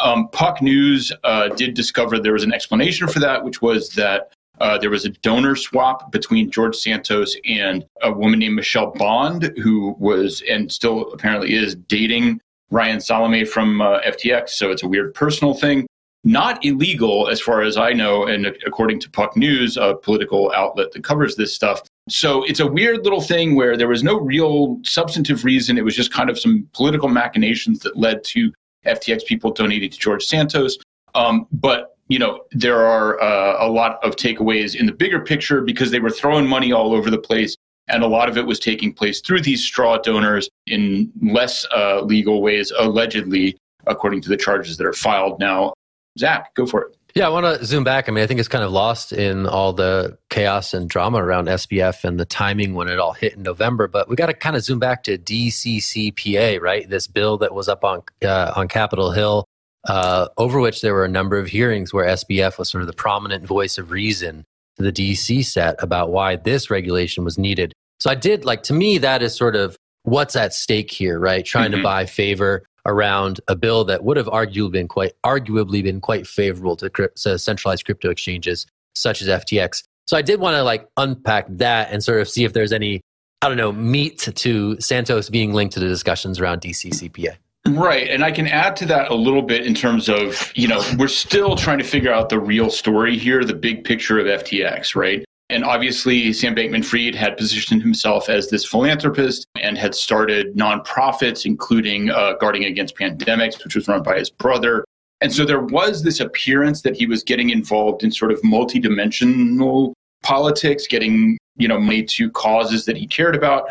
Um, 0.00 0.28
Puck 0.28 0.62
News 0.62 1.12
uh, 1.24 1.48
did 1.48 1.74
discover 1.74 2.18
there 2.18 2.32
was 2.32 2.44
an 2.44 2.52
explanation 2.52 3.08
for 3.08 3.18
that, 3.20 3.44
which 3.44 3.60
was 3.60 3.90
that 3.90 4.32
uh, 4.60 4.78
there 4.78 4.90
was 4.90 5.04
a 5.04 5.10
donor 5.10 5.56
swap 5.56 6.10
between 6.12 6.50
George 6.50 6.76
Santos 6.76 7.36
and 7.44 7.84
a 8.02 8.12
woman 8.12 8.38
named 8.38 8.54
Michelle 8.54 8.90
Bond, 8.92 9.52
who 9.62 9.96
was 9.98 10.42
and 10.48 10.70
still 10.70 11.12
apparently 11.12 11.54
is 11.54 11.74
dating 11.74 12.40
Ryan 12.70 13.00
Salame 13.00 13.44
from 13.44 13.80
uh, 13.80 14.00
FTX. 14.00 14.50
So 14.50 14.70
it's 14.70 14.82
a 14.82 14.88
weird 14.88 15.14
personal 15.14 15.54
thing. 15.54 15.86
Not 16.24 16.64
illegal, 16.64 17.28
as 17.28 17.40
far 17.40 17.62
as 17.62 17.76
I 17.76 17.92
know, 17.92 18.26
and 18.26 18.46
according 18.66 19.00
to 19.00 19.10
Puck 19.10 19.36
News, 19.36 19.76
a 19.76 19.94
political 19.94 20.52
outlet 20.52 20.92
that 20.92 21.04
covers 21.04 21.36
this 21.36 21.54
stuff. 21.54 21.80
So 22.08 22.42
it's 22.44 22.60
a 22.60 22.66
weird 22.66 23.04
little 23.04 23.20
thing 23.20 23.54
where 23.54 23.76
there 23.76 23.88
was 23.88 24.02
no 24.02 24.18
real 24.18 24.80
substantive 24.82 25.44
reason. 25.44 25.78
It 25.78 25.84
was 25.84 25.94
just 25.94 26.12
kind 26.12 26.28
of 26.28 26.38
some 26.38 26.68
political 26.72 27.08
machinations 27.08 27.80
that 27.80 27.96
led 27.96 28.24
to 28.24 28.52
FTX 28.84 29.26
people 29.26 29.52
donating 29.52 29.90
to 29.90 29.98
George 29.98 30.24
Santos. 30.24 30.78
Um, 31.14 31.46
but 31.52 31.96
you 32.08 32.18
know 32.18 32.44
there 32.52 32.86
are 32.86 33.20
uh, 33.20 33.66
a 33.66 33.68
lot 33.68 34.02
of 34.02 34.16
takeaways 34.16 34.74
in 34.74 34.86
the 34.86 34.92
bigger 34.92 35.20
picture 35.20 35.60
because 35.60 35.90
they 35.90 36.00
were 36.00 36.10
throwing 36.10 36.46
money 36.46 36.72
all 36.72 36.94
over 36.94 37.10
the 37.10 37.18
place, 37.18 37.56
and 37.88 38.02
a 38.02 38.06
lot 38.06 38.28
of 38.28 38.36
it 38.36 38.46
was 38.46 38.58
taking 38.58 38.92
place 38.92 39.20
through 39.20 39.42
these 39.42 39.62
straw 39.62 39.98
donors 39.98 40.48
in 40.66 41.12
less 41.22 41.66
uh, 41.74 42.00
legal 42.00 42.42
ways, 42.42 42.72
allegedly, 42.78 43.56
according 43.86 44.20
to 44.22 44.28
the 44.28 44.36
charges 44.36 44.76
that 44.76 44.86
are 44.86 44.92
filed 44.92 45.38
now. 45.38 45.72
Zach, 46.18 46.54
go 46.54 46.66
for 46.66 46.82
it. 46.82 46.98
Yeah, 47.14 47.26
I 47.26 47.30
want 47.30 47.46
to 47.46 47.64
zoom 47.64 47.84
back. 47.84 48.08
I 48.08 48.12
mean, 48.12 48.22
I 48.22 48.26
think 48.26 48.38
it's 48.38 48.48
kind 48.48 48.62
of 48.62 48.70
lost 48.70 49.12
in 49.12 49.46
all 49.46 49.72
the 49.72 50.18
chaos 50.28 50.74
and 50.74 50.88
drama 50.88 51.22
around 51.22 51.48
SBF 51.48 52.04
and 52.04 52.20
the 52.20 52.26
timing 52.26 52.74
when 52.74 52.88
it 52.88 52.98
all 52.98 53.12
hit 53.12 53.34
in 53.34 53.42
November. 53.42 53.88
But 53.88 54.08
we 54.08 54.16
got 54.16 54.26
to 54.26 54.34
kind 54.34 54.56
of 54.56 54.62
zoom 54.62 54.78
back 54.78 55.02
to 55.04 55.16
DCCPA, 55.16 56.60
right? 56.60 56.88
This 56.88 57.06
bill 57.06 57.38
that 57.38 57.54
was 57.54 57.68
up 57.68 57.82
on 57.82 58.02
uh, 58.22 58.52
on 58.54 58.68
Capitol 58.68 59.10
Hill, 59.10 59.46
uh, 59.88 60.28
over 60.36 60.60
which 60.60 60.82
there 60.82 60.94
were 60.94 61.04
a 61.04 61.08
number 61.08 61.38
of 61.38 61.48
hearings 61.48 61.94
where 61.94 62.06
SBF 62.06 62.58
was 62.58 62.70
sort 62.70 62.82
of 62.82 62.86
the 62.86 62.92
prominent 62.92 63.46
voice 63.46 63.78
of 63.78 63.90
reason 63.90 64.44
to 64.76 64.82
the 64.82 64.92
DC 64.92 65.44
set 65.44 65.76
about 65.82 66.10
why 66.10 66.36
this 66.36 66.70
regulation 66.70 67.24
was 67.24 67.38
needed. 67.38 67.72
So 68.00 68.10
I 68.10 68.14
did 68.14 68.44
like 68.44 68.62
to 68.64 68.74
me 68.74 68.98
that 68.98 69.22
is 69.22 69.34
sort 69.34 69.56
of 69.56 69.76
what's 70.04 70.36
at 70.36 70.54
stake 70.54 70.90
here, 70.90 71.18
right? 71.18 71.44
Trying 71.44 71.72
mm-hmm. 71.72 71.78
to 71.78 71.84
buy 71.84 72.06
favor 72.06 72.64
around 72.88 73.40
a 73.46 73.54
bill 73.54 73.84
that 73.84 74.02
would 74.02 74.16
have 74.16 74.26
arguably 74.26 74.72
been 74.72 74.88
quite 74.88 75.12
arguably 75.24 75.82
been 75.82 76.00
quite 76.00 76.26
favorable 76.26 76.74
to, 76.76 76.90
to 76.90 77.38
centralized 77.38 77.84
crypto 77.84 78.10
exchanges 78.10 78.66
such 78.94 79.22
as 79.22 79.28
FTX. 79.28 79.84
So 80.06 80.16
I 80.16 80.22
did 80.22 80.40
want 80.40 80.54
to 80.54 80.62
like 80.64 80.88
unpack 80.96 81.46
that 81.50 81.92
and 81.92 82.02
sort 82.02 82.20
of 82.20 82.28
see 82.28 82.44
if 82.44 82.52
there's 82.52 82.72
any 82.72 83.00
I 83.42 83.48
don't 83.48 83.56
know 83.56 83.70
meat 83.70 84.18
to 84.18 84.80
Santos 84.80 85.30
being 85.30 85.52
linked 85.52 85.74
to 85.74 85.80
the 85.80 85.86
discussions 85.86 86.40
around 86.40 86.62
DCCPA. 86.62 87.36
Right. 87.66 88.08
And 88.08 88.24
I 88.24 88.32
can 88.32 88.46
add 88.46 88.76
to 88.76 88.86
that 88.86 89.10
a 89.10 89.14
little 89.14 89.42
bit 89.42 89.66
in 89.66 89.74
terms 89.74 90.08
of, 90.08 90.50
you 90.54 90.68
know, 90.68 90.82
we're 90.96 91.08
still 91.08 91.54
trying 91.54 91.78
to 91.78 91.84
figure 91.84 92.12
out 92.12 92.30
the 92.30 92.40
real 92.40 92.70
story 92.70 93.18
here, 93.18 93.44
the 93.44 93.54
big 93.54 93.84
picture 93.84 94.18
of 94.18 94.26
FTX, 94.26 94.94
right? 94.94 95.24
And 95.50 95.64
obviously, 95.64 96.32
Sam 96.34 96.54
Bankman 96.54 96.84
Fried 96.84 97.14
had 97.14 97.38
positioned 97.38 97.80
himself 97.80 98.28
as 98.28 98.50
this 98.50 98.66
philanthropist 98.66 99.46
and 99.60 99.78
had 99.78 99.94
started 99.94 100.54
nonprofits, 100.54 101.46
including 101.46 102.10
uh, 102.10 102.34
Guarding 102.34 102.64
Against 102.64 102.96
Pandemics, 102.96 103.64
which 103.64 103.74
was 103.74 103.88
run 103.88 104.02
by 104.02 104.18
his 104.18 104.28
brother. 104.28 104.84
And 105.20 105.32
so 105.32 105.46
there 105.46 105.60
was 105.60 106.02
this 106.02 106.20
appearance 106.20 106.82
that 106.82 106.96
he 106.96 107.06
was 107.06 107.24
getting 107.24 107.48
involved 107.50 108.04
in 108.04 108.10
sort 108.12 108.30
of 108.30 108.40
multidimensional 108.42 109.94
politics, 110.22 110.86
getting 110.86 111.38
you 111.56 111.66
know 111.66 111.80
money 111.80 112.04
to 112.04 112.30
causes 112.30 112.84
that 112.84 112.96
he 112.96 113.06
cared 113.06 113.34
about. 113.34 113.70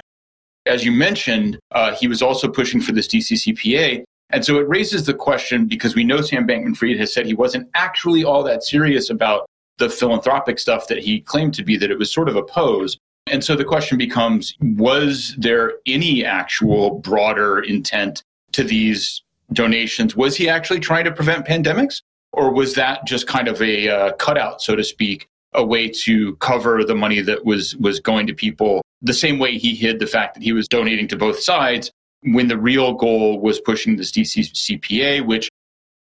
As 0.65 0.83
you 0.83 0.91
mentioned, 0.91 1.59
uh, 1.71 1.95
he 1.95 2.07
was 2.07 2.21
also 2.21 2.49
pushing 2.49 2.81
for 2.81 2.91
this 2.91 3.07
DCCPA. 3.07 4.03
And 4.31 4.43
so 4.43 4.57
it 4.57 4.67
raises 4.67 5.05
the 5.05 5.13
question 5.13 5.67
because 5.67 5.95
we 5.95 6.03
know 6.03 6.19
Sam 6.21 6.45
Bankman 6.45 6.75
Fried 6.75 6.99
has 6.99 7.13
said 7.13 7.25
he 7.25 7.33
wasn't 7.33 7.69
actually 7.75 8.25
all 8.25 8.43
that 8.43 8.63
serious 8.63 9.09
about 9.09 9.47
the 9.77 9.89
philanthropic 9.89 10.59
stuff 10.59 10.87
that 10.87 10.99
he 10.99 11.21
claimed 11.21 11.53
to 11.55 11.63
be, 11.63 11.77
that 11.77 11.91
it 11.91 11.97
was 11.97 12.11
sort 12.11 12.29
of 12.29 12.35
a 12.35 12.43
pose. 12.43 12.97
And 13.29 13.43
so 13.43 13.55
the 13.55 13.65
question 13.65 13.97
becomes 13.97 14.55
was 14.61 15.35
there 15.37 15.73
any 15.85 16.23
actual 16.25 16.99
broader 16.99 17.59
intent 17.59 18.23
to 18.53 18.63
these 18.63 19.23
donations? 19.53 20.15
Was 20.15 20.35
he 20.35 20.49
actually 20.49 20.79
trying 20.79 21.05
to 21.05 21.11
prevent 21.11 21.45
pandemics? 21.45 22.01
Or 22.33 22.53
was 22.53 22.75
that 22.75 23.05
just 23.05 23.27
kind 23.27 23.47
of 23.47 23.61
a 23.61 23.89
uh, 23.89 24.11
cutout, 24.13 24.61
so 24.61 24.75
to 24.75 24.83
speak, 24.83 25.27
a 25.53 25.65
way 25.65 25.89
to 25.89 26.35
cover 26.35 26.83
the 26.83 26.93
money 26.95 27.21
that 27.21 27.45
was, 27.45 27.75
was 27.77 27.99
going 27.99 28.27
to 28.27 28.33
people 28.33 28.81
the 29.01 29.13
same 29.13 29.39
way 29.39 29.57
he 29.57 29.75
hid 29.75 29.99
the 29.99 30.07
fact 30.07 30.33
that 30.33 30.43
he 30.43 30.53
was 30.53 30.67
donating 30.67 31.07
to 31.07 31.15
both 31.15 31.39
sides 31.39 31.91
when 32.23 32.47
the 32.47 32.57
real 32.57 32.93
goal 32.93 33.39
was 33.39 33.59
pushing 33.61 33.95
this 33.95 34.11
DCCPA, 34.11 35.25
which 35.25 35.49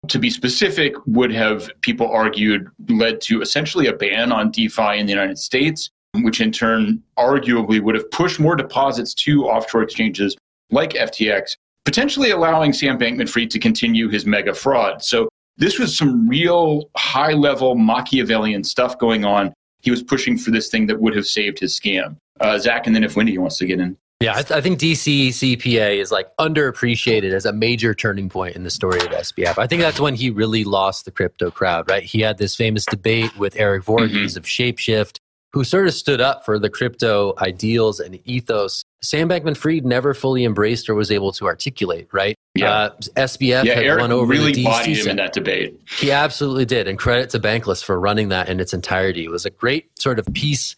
to 0.10 0.20
be 0.20 0.30
specific, 0.30 0.94
would 1.06 1.32
have 1.32 1.70
people 1.82 2.08
argued 2.10 2.70
led 2.90 3.22
to 3.22 3.42
essentially 3.42 3.88
a 3.88 3.94
ban 3.94 4.32
on 4.32 4.52
DeFi 4.52 4.98
in 4.98 5.06
the 5.06 5.12
United 5.12 5.38
States, 5.38 5.90
which 6.16 6.42
in 6.42 6.52
turn 6.52 7.02
arguably 7.18 7.82
would 7.82 7.96
have 7.96 8.10
pushed 8.12 8.40
more 8.40 8.56
deposits 8.56 9.14
to 9.14 9.46
offshore 9.46 9.84
exchanges 9.84 10.36
like 10.72 10.92
FTX, 10.92 11.56
potentially 11.84 12.32
allowing 12.32 12.74
Sam 12.74 12.98
Bankman 12.98 13.30
Fried 13.30 13.52
to 13.52 13.60
continue 13.60 14.10
his 14.10 14.26
mega 14.26 14.54
fraud. 14.54 15.04
So 15.04 15.30
this 15.58 15.80
was 15.80 15.98
some 15.98 16.28
real 16.28 16.90
high 16.98 17.34
level 17.34 17.76
Machiavellian 17.76 18.64
stuff 18.64 18.98
going 18.98 19.24
on. 19.24 19.54
He 19.82 19.92
was 19.92 20.04
pushing 20.04 20.38
for 20.38 20.52
this 20.52 20.70
thing 20.70 20.88
that 20.88 21.00
would 21.00 21.16
have 21.16 21.28
saved 21.28 21.60
his 21.60 21.80
scam. 21.80 22.18
Uh, 22.42 22.58
Zach, 22.58 22.88
and 22.88 22.96
then 22.96 23.04
if 23.04 23.16
Wendy 23.16 23.38
wants 23.38 23.58
to 23.60 23.66
get 23.66 23.80
in. 23.80 23.96
Yeah, 24.22 24.32
I, 24.32 24.42
th- 24.44 24.52
I, 24.52 24.62
think 24.62 24.80
DC 24.80 25.28
CPA 25.30 26.00
is 26.00 26.10
like 26.10 26.34
underappreciated 26.38 27.34
as 27.34 27.46
a 27.46 27.52
major 27.52 27.94
turning 27.94 28.30
point 28.30 28.56
in 28.56 28.64
the 28.64 28.70
story 28.70 29.00
of 29.00 29.08
SBF. 29.08 29.58
I 29.58 29.68
think 29.68 29.82
that's 29.82 30.00
when 30.00 30.16
he 30.16 30.30
really 30.30 30.64
lost 30.64 31.04
the 31.04 31.12
crypto 31.12 31.52
crowd, 31.52 31.90
right? 31.90 32.04
He 32.04 32.22
had 32.22 32.38
this 32.38 32.56
famous 32.56 32.86
debate 32.86 33.38
with 33.38 33.58
Eric 33.58 33.84
Voorhees 33.84 34.32
mm-hmm. 34.32 34.38
of 34.38 34.46
Shapeshift, 34.46 35.20
who 35.52 35.66
sort 35.66 35.88
of 35.88 35.94
stood 35.94 36.22
up 36.22 36.46
for 36.46 36.58
the 36.58 36.70
crypto 36.70 37.34
ideals 37.40 38.00
and 38.00 38.20
ethos. 38.26 38.84
Sam 39.02 39.28
Bankman 39.28 39.56
Fried 39.56 39.86
never 39.86 40.14
fully 40.14 40.46
embraced 40.46 40.90
or 40.90 40.96
was 40.96 41.12
able 41.12 41.34
to 41.34 41.46
articulate, 41.46 42.08
right? 42.14 42.36
Yeah. 42.56 42.72
Uh, 42.72 42.96
SBF 43.18 43.66
yeah, 43.66 43.76
had 43.76 43.84
Eric 43.84 44.02
won 44.02 44.12
over 44.14 44.26
really 44.26 44.54
the 44.54 44.64
bodied 44.64 44.98
him 44.98 45.10
in 45.10 45.16
that 45.18 45.34
debate. 45.34 45.78
He 45.98 46.12
absolutely 46.12 46.66
did. 46.66 46.88
And 46.88 46.98
credit 46.98 47.30
to 47.32 47.40
Bankless 47.40 47.84
for 47.84 48.00
running 48.00 48.30
that 48.30 48.48
in 48.48 48.62
its 48.62 48.74
entirety. 48.74 49.26
It 49.26 49.30
was 49.30 49.46
a 49.46 49.50
great 49.50 50.00
sort 50.00 50.20
of 50.20 50.26
piece 50.34 50.76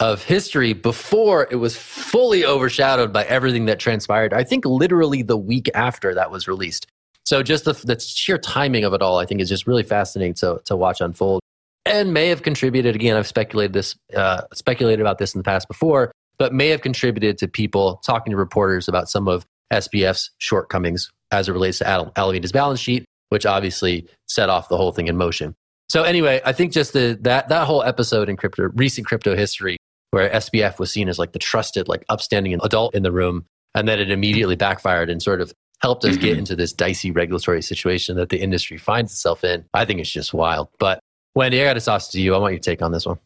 of 0.00 0.24
history 0.24 0.72
before 0.72 1.46
it 1.50 1.56
was 1.56 1.76
fully 1.76 2.44
overshadowed 2.44 3.12
by 3.12 3.24
everything 3.24 3.66
that 3.66 3.78
transpired. 3.78 4.32
I 4.32 4.44
think 4.44 4.64
literally 4.64 5.22
the 5.22 5.36
week 5.36 5.68
after 5.74 6.14
that 6.14 6.30
was 6.30 6.48
released. 6.48 6.86
So 7.26 7.42
just 7.42 7.66
the, 7.66 7.74
the 7.74 8.00
sheer 8.00 8.38
timing 8.38 8.84
of 8.84 8.94
it 8.94 9.02
all, 9.02 9.18
I 9.18 9.26
think, 9.26 9.42
is 9.42 9.48
just 9.48 9.66
really 9.66 9.82
fascinating 9.82 10.34
to 10.34 10.60
to 10.64 10.74
watch 10.74 11.00
unfold, 11.00 11.42
and 11.84 12.14
may 12.14 12.28
have 12.28 12.42
contributed. 12.42 12.94
Again, 12.94 13.16
I've 13.16 13.26
speculated 13.26 13.74
this, 13.74 13.94
uh, 14.16 14.42
speculated 14.54 15.00
about 15.00 15.18
this 15.18 15.34
in 15.34 15.38
the 15.38 15.44
past 15.44 15.68
before, 15.68 16.12
but 16.38 16.54
may 16.54 16.68
have 16.68 16.80
contributed 16.80 17.36
to 17.38 17.46
people 17.46 18.00
talking 18.04 18.30
to 18.30 18.36
reporters 18.36 18.88
about 18.88 19.10
some 19.10 19.28
of 19.28 19.44
SBF's 19.70 20.30
shortcomings 20.38 21.10
as 21.30 21.48
it 21.48 21.52
relates 21.52 21.78
to 21.78 22.12
Alameda's 22.16 22.52
balance 22.52 22.80
sheet, 22.80 23.04
which 23.28 23.46
obviously 23.46 24.08
set 24.26 24.48
off 24.48 24.68
the 24.68 24.76
whole 24.76 24.90
thing 24.90 25.06
in 25.06 25.16
motion. 25.16 25.54
So 25.90 26.04
anyway, 26.04 26.40
I 26.44 26.52
think 26.52 26.72
just 26.72 26.94
the, 26.94 27.18
that 27.20 27.48
that 27.50 27.66
whole 27.66 27.82
episode 27.82 28.28
in 28.28 28.36
crypto 28.36 28.70
recent 28.74 29.06
crypto 29.06 29.36
history 29.36 29.76
where 30.10 30.30
SBF 30.30 30.78
was 30.78 30.92
seen 30.92 31.08
as 31.08 31.18
like 31.18 31.32
the 31.32 31.38
trusted, 31.38 31.88
like 31.88 32.04
upstanding 32.08 32.58
adult 32.62 32.94
in 32.94 33.02
the 33.02 33.12
room. 33.12 33.44
And 33.74 33.86
then 33.86 34.00
it 34.00 34.10
immediately 34.10 34.56
backfired 34.56 35.10
and 35.10 35.22
sort 35.22 35.40
of 35.40 35.52
helped 35.80 36.04
us 36.04 36.16
get 36.16 36.32
mm-hmm. 36.32 36.40
into 36.40 36.56
this 36.56 36.72
dicey 36.72 37.10
regulatory 37.10 37.62
situation 37.62 38.16
that 38.16 38.28
the 38.28 38.40
industry 38.40 38.76
finds 38.76 39.12
itself 39.12 39.44
in. 39.44 39.64
I 39.74 39.84
think 39.84 40.00
it's 40.00 40.10
just 40.10 40.34
wild. 40.34 40.68
But 40.78 41.00
Wendy, 41.34 41.60
I 41.60 41.64
got 41.64 41.74
to 41.74 41.80
toss 41.80 42.08
to 42.08 42.20
you. 42.20 42.34
I 42.34 42.38
want 42.38 42.54
your 42.54 42.60
take 42.60 42.82
on 42.82 42.92
this 42.92 43.06
one. 43.06 43.18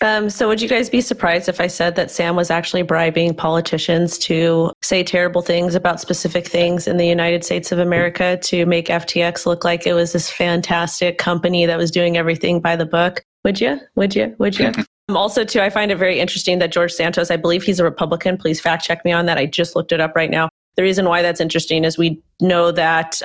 Um, 0.00 0.30
so, 0.30 0.48
would 0.48 0.60
you 0.60 0.68
guys 0.68 0.90
be 0.90 1.00
surprised 1.00 1.48
if 1.48 1.60
I 1.60 1.68
said 1.68 1.94
that 1.94 2.10
Sam 2.10 2.34
was 2.34 2.50
actually 2.50 2.82
bribing 2.82 3.34
politicians 3.34 4.18
to 4.20 4.72
say 4.82 5.04
terrible 5.04 5.42
things 5.42 5.76
about 5.76 6.00
specific 6.00 6.48
things 6.48 6.88
in 6.88 6.96
the 6.96 7.06
United 7.06 7.44
States 7.44 7.70
of 7.70 7.78
America 7.78 8.36
to 8.38 8.66
make 8.66 8.86
FTX 8.86 9.46
look 9.46 9.64
like 9.64 9.86
it 9.86 9.92
was 9.92 10.12
this 10.12 10.28
fantastic 10.28 11.18
company 11.18 11.66
that 11.66 11.78
was 11.78 11.90
doing 11.90 12.16
everything 12.16 12.60
by 12.60 12.74
the 12.74 12.86
book? 12.86 13.22
Would 13.44 13.60
you? 13.60 13.78
Would 13.94 14.16
you? 14.16 14.34
Would 14.38 14.58
you? 14.58 14.72
Um, 15.08 15.16
also, 15.16 15.44
too, 15.44 15.60
I 15.60 15.70
find 15.70 15.90
it 15.90 15.96
very 15.96 16.20
interesting 16.20 16.58
that 16.60 16.72
George 16.72 16.92
Santos, 16.92 17.30
I 17.30 17.36
believe 17.36 17.62
he's 17.62 17.80
a 17.80 17.84
Republican. 17.84 18.36
Please 18.36 18.60
fact 18.60 18.84
check 18.84 19.04
me 19.04 19.12
on 19.12 19.26
that. 19.26 19.38
I 19.38 19.46
just 19.46 19.74
looked 19.74 19.92
it 19.92 20.00
up 20.00 20.14
right 20.14 20.30
now. 20.30 20.48
The 20.76 20.82
reason 20.82 21.06
why 21.06 21.22
that's 21.22 21.40
interesting 21.40 21.84
is 21.84 21.98
we 21.98 22.22
know 22.40 22.70
that 22.72 23.20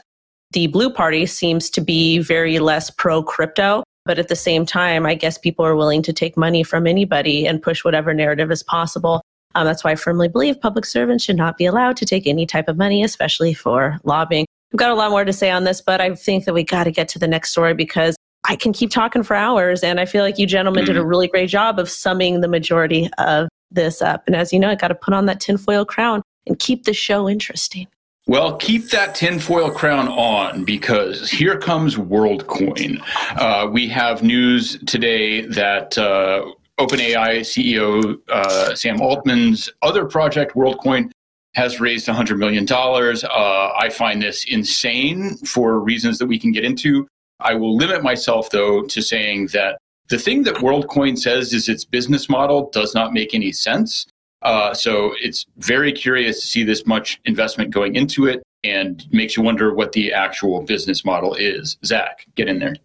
the 0.51 0.67
Blue 0.67 0.89
Party 0.89 1.25
seems 1.25 1.69
to 1.71 1.81
be 1.81 2.19
very 2.19 2.59
less 2.59 2.89
pro 2.89 3.21
crypto. 3.23 3.83
But 4.05 4.19
at 4.19 4.29
the 4.29 4.35
same 4.37 4.65
time, 4.65 5.05
I 5.05 5.15
guess 5.15 5.37
people 5.37 5.65
are 5.65 5.75
willing 5.75 6.01
to 6.03 6.13
take 6.13 6.37
money 6.37 6.63
from 6.63 6.87
anybody 6.87 7.45
and 7.45 7.61
push 7.61 7.83
whatever 7.83 8.13
narrative 8.13 8.49
is 8.51 8.63
possible. 8.63 9.21
Um, 9.53 9.65
that's 9.65 9.83
why 9.83 9.91
I 9.91 9.95
firmly 9.95 10.29
believe 10.29 10.61
public 10.61 10.85
servants 10.85 11.25
should 11.25 11.35
not 11.35 11.57
be 11.57 11.65
allowed 11.65 11.97
to 11.97 12.05
take 12.05 12.27
any 12.27 12.45
type 12.45 12.69
of 12.69 12.77
money, 12.77 13.03
especially 13.03 13.53
for 13.53 13.99
lobbying. 14.03 14.45
I've 14.73 14.77
got 14.77 14.91
a 14.91 14.95
lot 14.95 15.11
more 15.11 15.25
to 15.25 15.33
say 15.33 15.49
on 15.49 15.63
this, 15.63 15.81
but 15.81 15.99
I 15.99 16.13
think 16.15 16.45
that 16.45 16.53
we 16.53 16.63
got 16.63 16.85
to 16.85 16.91
get 16.91 17.09
to 17.09 17.19
the 17.19 17.27
next 17.27 17.51
story 17.51 17.73
because 17.73 18.15
I 18.47 18.55
can 18.55 18.73
keep 18.73 18.89
talking 18.89 19.23
for 19.23 19.35
hours. 19.35 19.83
And 19.83 19.99
I 19.99 20.05
feel 20.05 20.23
like 20.23 20.37
you 20.37 20.47
gentlemen 20.47 20.83
mm-hmm. 20.83 20.93
did 20.93 20.97
a 20.97 21.01
mm-hmm. 21.01 21.09
really 21.09 21.27
great 21.27 21.49
job 21.49 21.79
of 21.79 21.89
summing 21.89 22.41
the 22.41 22.47
majority 22.47 23.09
of 23.17 23.49
this 23.69 24.01
up. 24.01 24.23
And 24.25 24.35
as 24.35 24.53
you 24.53 24.59
know, 24.59 24.69
I 24.69 24.75
got 24.75 24.87
to 24.87 24.95
put 24.95 25.13
on 25.13 25.25
that 25.25 25.39
tinfoil 25.39 25.85
crown 25.85 26.21
and 26.45 26.57
keep 26.57 26.85
the 26.85 26.93
show 26.93 27.29
interesting. 27.29 27.87
Well, 28.25 28.57
keep 28.57 28.89
that 28.89 29.15
tinfoil 29.15 29.71
crown 29.71 30.09
on 30.09 30.65
because 30.65 31.29
here 31.29 31.57
comes 31.57 31.95
WorldCoin. 31.95 33.01
Uh, 33.37 33.69
we 33.71 33.87
have 33.87 34.21
news 34.21 34.77
today 34.85 35.41
that 35.45 35.97
uh, 35.97 36.45
OpenAI 36.77 37.39
CEO 37.39 38.17
uh, 38.29 38.75
Sam 38.75 39.01
Altman's 39.01 39.69
other 39.81 40.05
project, 40.05 40.55
WorldCoin, 40.55 41.09
has 41.55 41.79
raised 41.79 42.07
$100 42.07 42.37
million. 42.37 42.67
Uh, 42.69 43.71
I 43.79 43.89
find 43.89 44.21
this 44.21 44.45
insane 44.45 45.37
for 45.37 45.79
reasons 45.79 46.17
that 46.19 46.27
we 46.27 46.37
can 46.37 46.51
get 46.51 46.65
into. 46.65 47.07
I 47.39 47.55
will 47.55 47.75
limit 47.75 48.03
myself, 48.03 48.49
though, 48.49 48.83
to 48.83 49.01
saying 49.01 49.47
that 49.53 49.79
the 50.09 50.17
thing 50.17 50.43
that 50.43 50.55
WorldCoin 50.55 51.17
says 51.17 51.53
is 51.53 51.69
its 51.69 51.85
business 51.85 52.29
model 52.29 52.69
does 52.71 52.95
not 52.95 53.13
make 53.13 53.33
any 53.33 53.51
sense. 53.51 54.07
Uh, 54.41 54.73
so 54.73 55.13
it's 55.21 55.45
very 55.57 55.91
curious 55.91 56.39
to 56.41 56.47
see 56.47 56.63
this 56.63 56.85
much 56.85 57.19
investment 57.25 57.71
going 57.71 57.95
into 57.95 58.25
it 58.25 58.41
and 58.63 59.05
makes 59.11 59.35
you 59.35 59.43
wonder 59.43 59.73
what 59.73 59.91
the 59.91 60.13
actual 60.13 60.61
business 60.61 61.03
model 61.03 61.35
is. 61.35 61.77
Zach, 61.85 62.25
get 62.35 62.47
in 62.47 62.59
there. 62.59 62.75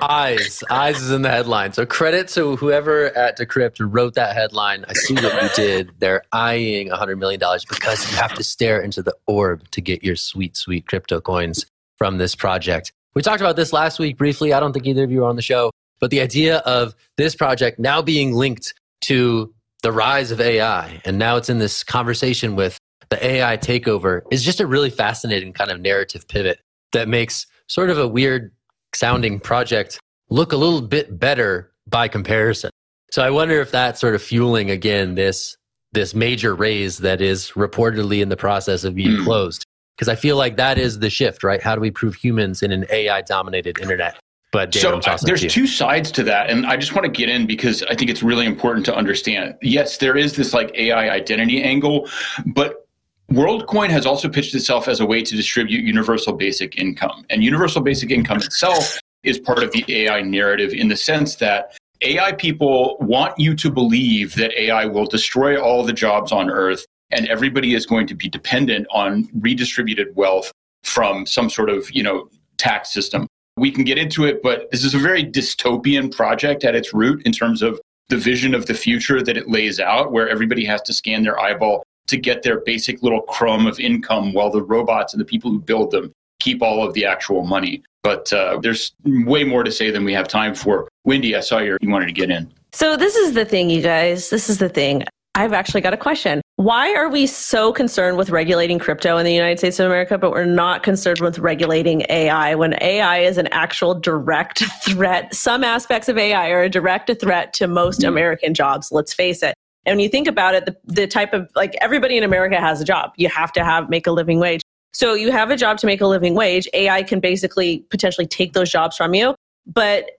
Eyes. 0.00 0.62
Eyes 0.70 1.00
is 1.00 1.10
in 1.10 1.22
the 1.22 1.30
headline. 1.30 1.72
So 1.72 1.84
credit 1.84 2.28
to 2.28 2.56
whoever 2.56 3.06
at 3.16 3.38
Decrypt 3.38 3.76
wrote 3.80 4.14
that 4.14 4.34
headline. 4.34 4.84
I 4.88 4.92
see 4.92 5.14
what 5.14 5.42
you 5.42 5.48
did. 5.54 5.90
They're 5.98 6.22
eyeing 6.32 6.88
$100 6.88 7.18
million 7.18 7.40
because 7.68 8.10
you 8.10 8.16
have 8.16 8.34
to 8.34 8.44
stare 8.44 8.80
into 8.80 9.02
the 9.02 9.14
orb 9.26 9.68
to 9.72 9.80
get 9.80 10.04
your 10.04 10.16
sweet, 10.16 10.56
sweet 10.56 10.86
crypto 10.86 11.20
coins 11.20 11.66
from 11.96 12.18
this 12.18 12.34
project 12.36 12.92
We 13.18 13.22
talked 13.22 13.40
about 13.40 13.56
this 13.56 13.72
last 13.72 13.98
week 13.98 14.16
briefly. 14.16 14.52
I 14.52 14.60
don't 14.60 14.72
think 14.72 14.86
either 14.86 15.02
of 15.02 15.10
you 15.10 15.22
were 15.22 15.26
on 15.26 15.34
the 15.34 15.42
show, 15.42 15.72
but 15.98 16.12
the 16.12 16.20
idea 16.20 16.58
of 16.58 16.94
this 17.16 17.34
project 17.34 17.80
now 17.80 18.00
being 18.00 18.32
linked 18.32 18.74
to 19.00 19.52
the 19.82 19.90
rise 19.90 20.30
of 20.30 20.40
AI, 20.40 21.02
and 21.04 21.18
now 21.18 21.34
it's 21.34 21.48
in 21.48 21.58
this 21.58 21.82
conversation 21.82 22.54
with 22.54 22.78
the 23.08 23.26
AI 23.26 23.56
takeover, 23.56 24.20
is 24.30 24.44
just 24.44 24.60
a 24.60 24.68
really 24.68 24.88
fascinating 24.88 25.52
kind 25.52 25.72
of 25.72 25.80
narrative 25.80 26.28
pivot 26.28 26.60
that 26.92 27.08
makes 27.08 27.44
sort 27.66 27.90
of 27.90 27.98
a 27.98 28.06
weird 28.06 28.52
sounding 28.94 29.40
project 29.40 29.98
look 30.30 30.52
a 30.52 30.56
little 30.56 30.80
bit 30.80 31.18
better 31.18 31.72
by 31.88 32.06
comparison. 32.06 32.70
So 33.10 33.24
I 33.24 33.30
wonder 33.30 33.60
if 33.60 33.72
that's 33.72 34.00
sort 34.00 34.14
of 34.14 34.22
fueling 34.22 34.70
again 34.70 35.16
this 35.16 35.56
this 35.90 36.14
major 36.14 36.54
raise 36.54 36.98
that 36.98 37.20
is 37.20 37.50
reportedly 37.56 38.22
in 38.22 38.28
the 38.28 38.36
process 38.36 38.84
of 38.84 38.94
being 38.94 39.16
mm. 39.16 39.24
closed. 39.24 39.64
Because 39.98 40.08
I 40.08 40.14
feel 40.14 40.36
like 40.36 40.56
that 40.58 40.78
is 40.78 41.00
the 41.00 41.10
shift, 41.10 41.42
right? 41.42 41.60
How 41.60 41.74
do 41.74 41.80
we 41.80 41.90
prove 41.90 42.14
humans 42.14 42.62
in 42.62 42.70
an 42.70 42.86
AI 42.88 43.20
dominated 43.22 43.80
internet? 43.80 44.16
But 44.52 44.72
so 44.72 44.98
uh, 44.98 45.18
there's 45.22 45.44
two 45.52 45.66
sides 45.66 46.12
to 46.12 46.22
that, 46.22 46.48
and 46.48 46.64
I 46.66 46.76
just 46.76 46.94
want 46.94 47.04
to 47.04 47.10
get 47.10 47.28
in 47.28 47.46
because 47.46 47.82
I 47.82 47.94
think 47.94 48.08
it's 48.08 48.22
really 48.22 48.46
important 48.46 48.86
to 48.86 48.94
understand. 48.94 49.56
Yes, 49.60 49.98
there 49.98 50.16
is 50.16 50.36
this 50.36 50.54
like 50.54 50.70
AI 50.74 51.10
identity 51.10 51.62
angle, 51.62 52.08
but 52.46 52.86
WorldCoin 53.32 53.90
has 53.90 54.06
also 54.06 54.28
pitched 54.28 54.54
itself 54.54 54.88
as 54.88 55.00
a 55.00 55.06
way 55.06 55.22
to 55.22 55.36
distribute 55.36 55.84
universal 55.84 56.32
basic 56.32 56.78
income, 56.78 57.26
and 57.28 57.42
universal 57.42 57.82
basic 57.82 58.10
income 58.10 58.38
itself 58.38 58.98
is 59.24 59.38
part 59.38 59.62
of 59.62 59.72
the 59.72 59.84
AI 59.88 60.22
narrative 60.22 60.72
in 60.72 60.88
the 60.88 60.96
sense 60.96 61.34
that 61.36 61.76
AI 62.00 62.32
people 62.32 62.96
want 63.00 63.34
you 63.36 63.54
to 63.56 63.70
believe 63.70 64.34
that 64.36 64.58
AI 64.58 64.86
will 64.86 65.06
destroy 65.06 65.60
all 65.60 65.84
the 65.84 65.92
jobs 65.92 66.30
on 66.30 66.48
Earth 66.48 66.86
and 67.10 67.26
everybody 67.28 67.74
is 67.74 67.86
going 67.86 68.06
to 68.06 68.14
be 68.14 68.28
dependent 68.28 68.86
on 68.90 69.28
redistributed 69.40 70.14
wealth 70.16 70.52
from 70.84 71.26
some 71.26 71.50
sort 71.50 71.70
of, 71.70 71.90
you 71.90 72.02
know, 72.02 72.28
tax 72.56 72.92
system. 72.92 73.26
We 73.56 73.70
can 73.70 73.84
get 73.84 73.98
into 73.98 74.24
it, 74.24 74.42
but 74.42 74.70
this 74.70 74.84
is 74.84 74.94
a 74.94 74.98
very 74.98 75.24
dystopian 75.24 76.14
project 76.14 76.64
at 76.64 76.74
its 76.74 76.94
root 76.94 77.26
in 77.26 77.32
terms 77.32 77.62
of 77.62 77.80
the 78.08 78.16
vision 78.16 78.54
of 78.54 78.66
the 78.66 78.74
future 78.74 79.22
that 79.22 79.36
it 79.36 79.48
lays 79.48 79.80
out, 79.80 80.12
where 80.12 80.28
everybody 80.28 80.64
has 80.64 80.80
to 80.82 80.92
scan 80.92 81.22
their 81.22 81.38
eyeball 81.38 81.82
to 82.06 82.16
get 82.16 82.42
their 82.42 82.60
basic 82.60 83.02
little 83.02 83.20
crumb 83.22 83.66
of 83.66 83.78
income 83.78 84.32
while 84.32 84.50
the 84.50 84.62
robots 84.62 85.12
and 85.12 85.20
the 85.20 85.24
people 85.24 85.50
who 85.50 85.60
build 85.60 85.90
them 85.90 86.12
keep 86.40 86.62
all 86.62 86.86
of 86.86 86.94
the 86.94 87.04
actual 87.04 87.44
money. 87.44 87.82
But 88.02 88.32
uh, 88.32 88.60
there's 88.62 88.92
way 89.04 89.44
more 89.44 89.64
to 89.64 89.72
say 89.72 89.90
than 89.90 90.04
we 90.04 90.14
have 90.14 90.28
time 90.28 90.54
for. 90.54 90.88
Wendy, 91.04 91.34
I 91.34 91.40
saw 91.40 91.58
your, 91.58 91.78
you 91.80 91.90
wanted 91.90 92.06
to 92.06 92.12
get 92.12 92.30
in. 92.30 92.50
So 92.72 92.96
this 92.96 93.16
is 93.16 93.34
the 93.34 93.44
thing, 93.44 93.70
you 93.70 93.82
guys. 93.82 94.30
This 94.30 94.48
is 94.48 94.58
the 94.58 94.68
thing. 94.68 95.04
I've 95.38 95.52
actually 95.52 95.82
got 95.82 95.94
a 95.94 95.96
question. 95.96 96.40
Why 96.56 96.92
are 96.96 97.08
we 97.08 97.28
so 97.28 97.72
concerned 97.72 98.18
with 98.18 98.30
regulating 98.30 98.80
crypto 98.80 99.18
in 99.18 99.24
the 99.24 99.32
United 99.32 99.58
States 99.58 99.78
of 99.78 99.86
America, 99.86 100.18
but 100.18 100.32
we're 100.32 100.44
not 100.44 100.82
concerned 100.82 101.20
with 101.20 101.38
regulating 101.38 102.04
AI 102.08 102.56
when 102.56 102.74
AI 102.82 103.18
is 103.18 103.38
an 103.38 103.46
actual 103.52 103.94
direct 103.94 104.64
threat? 104.82 105.32
Some 105.32 105.62
aspects 105.62 106.08
of 106.08 106.18
AI 106.18 106.50
are 106.50 106.62
a 106.62 106.68
direct 106.68 107.08
threat 107.20 107.52
to 107.52 107.68
most 107.68 108.00
mm. 108.00 108.08
American 108.08 108.52
jobs, 108.52 108.90
let's 108.90 109.14
face 109.14 109.44
it. 109.44 109.54
And 109.86 109.96
when 109.96 110.00
you 110.00 110.08
think 110.08 110.26
about 110.26 110.56
it, 110.56 110.66
the, 110.66 110.76
the 110.86 111.06
type 111.06 111.32
of 111.32 111.48
like 111.54 111.76
everybody 111.80 112.16
in 112.16 112.24
America 112.24 112.60
has 112.60 112.80
a 112.80 112.84
job. 112.84 113.12
You 113.16 113.28
have 113.28 113.52
to 113.52 113.64
have 113.64 113.88
make 113.88 114.08
a 114.08 114.12
living 114.12 114.40
wage. 114.40 114.62
So 114.92 115.14
you 115.14 115.30
have 115.30 115.52
a 115.52 115.56
job 115.56 115.78
to 115.78 115.86
make 115.86 116.00
a 116.00 116.06
living 116.08 116.34
wage. 116.34 116.66
AI 116.74 117.04
can 117.04 117.20
basically 117.20 117.86
potentially 117.90 118.26
take 118.26 118.54
those 118.54 118.70
jobs 118.70 118.96
from 118.96 119.14
you. 119.14 119.36
But 119.68 120.10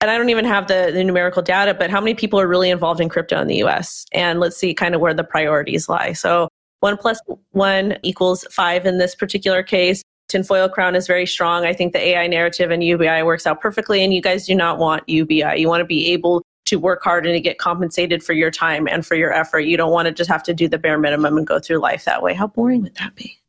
and 0.00 0.10
I 0.10 0.16
don't 0.16 0.30
even 0.30 0.44
have 0.46 0.66
the, 0.66 0.90
the 0.92 1.04
numerical 1.04 1.42
data, 1.42 1.74
but 1.74 1.90
how 1.90 2.00
many 2.00 2.14
people 2.14 2.40
are 2.40 2.48
really 2.48 2.70
involved 2.70 3.00
in 3.00 3.08
crypto 3.08 3.40
in 3.40 3.48
the 3.48 3.62
US? 3.64 4.06
And 4.12 4.40
let's 4.40 4.56
see 4.56 4.72
kind 4.72 4.94
of 4.94 5.00
where 5.00 5.12
the 5.12 5.24
priorities 5.24 5.88
lie. 5.88 6.12
So 6.14 6.48
one 6.80 6.96
plus 6.96 7.20
one 7.50 7.98
equals 8.02 8.46
five 8.50 8.86
in 8.86 8.98
this 8.98 9.14
particular 9.14 9.62
case. 9.62 10.02
Tinfoil 10.28 10.68
Crown 10.68 10.94
is 10.94 11.06
very 11.06 11.26
strong. 11.26 11.64
I 11.64 11.74
think 11.74 11.92
the 11.92 11.98
AI 11.98 12.26
narrative 12.28 12.70
and 12.70 12.82
UBI 12.82 13.22
works 13.24 13.46
out 13.46 13.60
perfectly. 13.60 14.02
And 14.02 14.14
you 14.14 14.22
guys 14.22 14.46
do 14.46 14.54
not 14.54 14.78
want 14.78 15.06
UBI. 15.08 15.56
You 15.56 15.68
want 15.68 15.80
to 15.80 15.86
be 15.86 16.12
able 16.12 16.42
to 16.66 16.78
work 16.78 17.02
hard 17.02 17.26
and 17.26 17.34
to 17.34 17.40
get 17.40 17.58
compensated 17.58 18.22
for 18.22 18.32
your 18.32 18.50
time 18.50 18.86
and 18.86 19.04
for 19.04 19.16
your 19.16 19.32
effort. 19.32 19.60
You 19.60 19.76
don't 19.76 19.92
want 19.92 20.06
to 20.06 20.12
just 20.12 20.30
have 20.30 20.42
to 20.44 20.54
do 20.54 20.68
the 20.68 20.78
bare 20.78 20.98
minimum 20.98 21.36
and 21.36 21.46
go 21.46 21.58
through 21.58 21.78
life 21.78 22.04
that 22.04 22.22
way. 22.22 22.32
How 22.32 22.46
boring 22.46 22.82
would 22.82 22.94
that 22.94 23.14
be? 23.16 23.39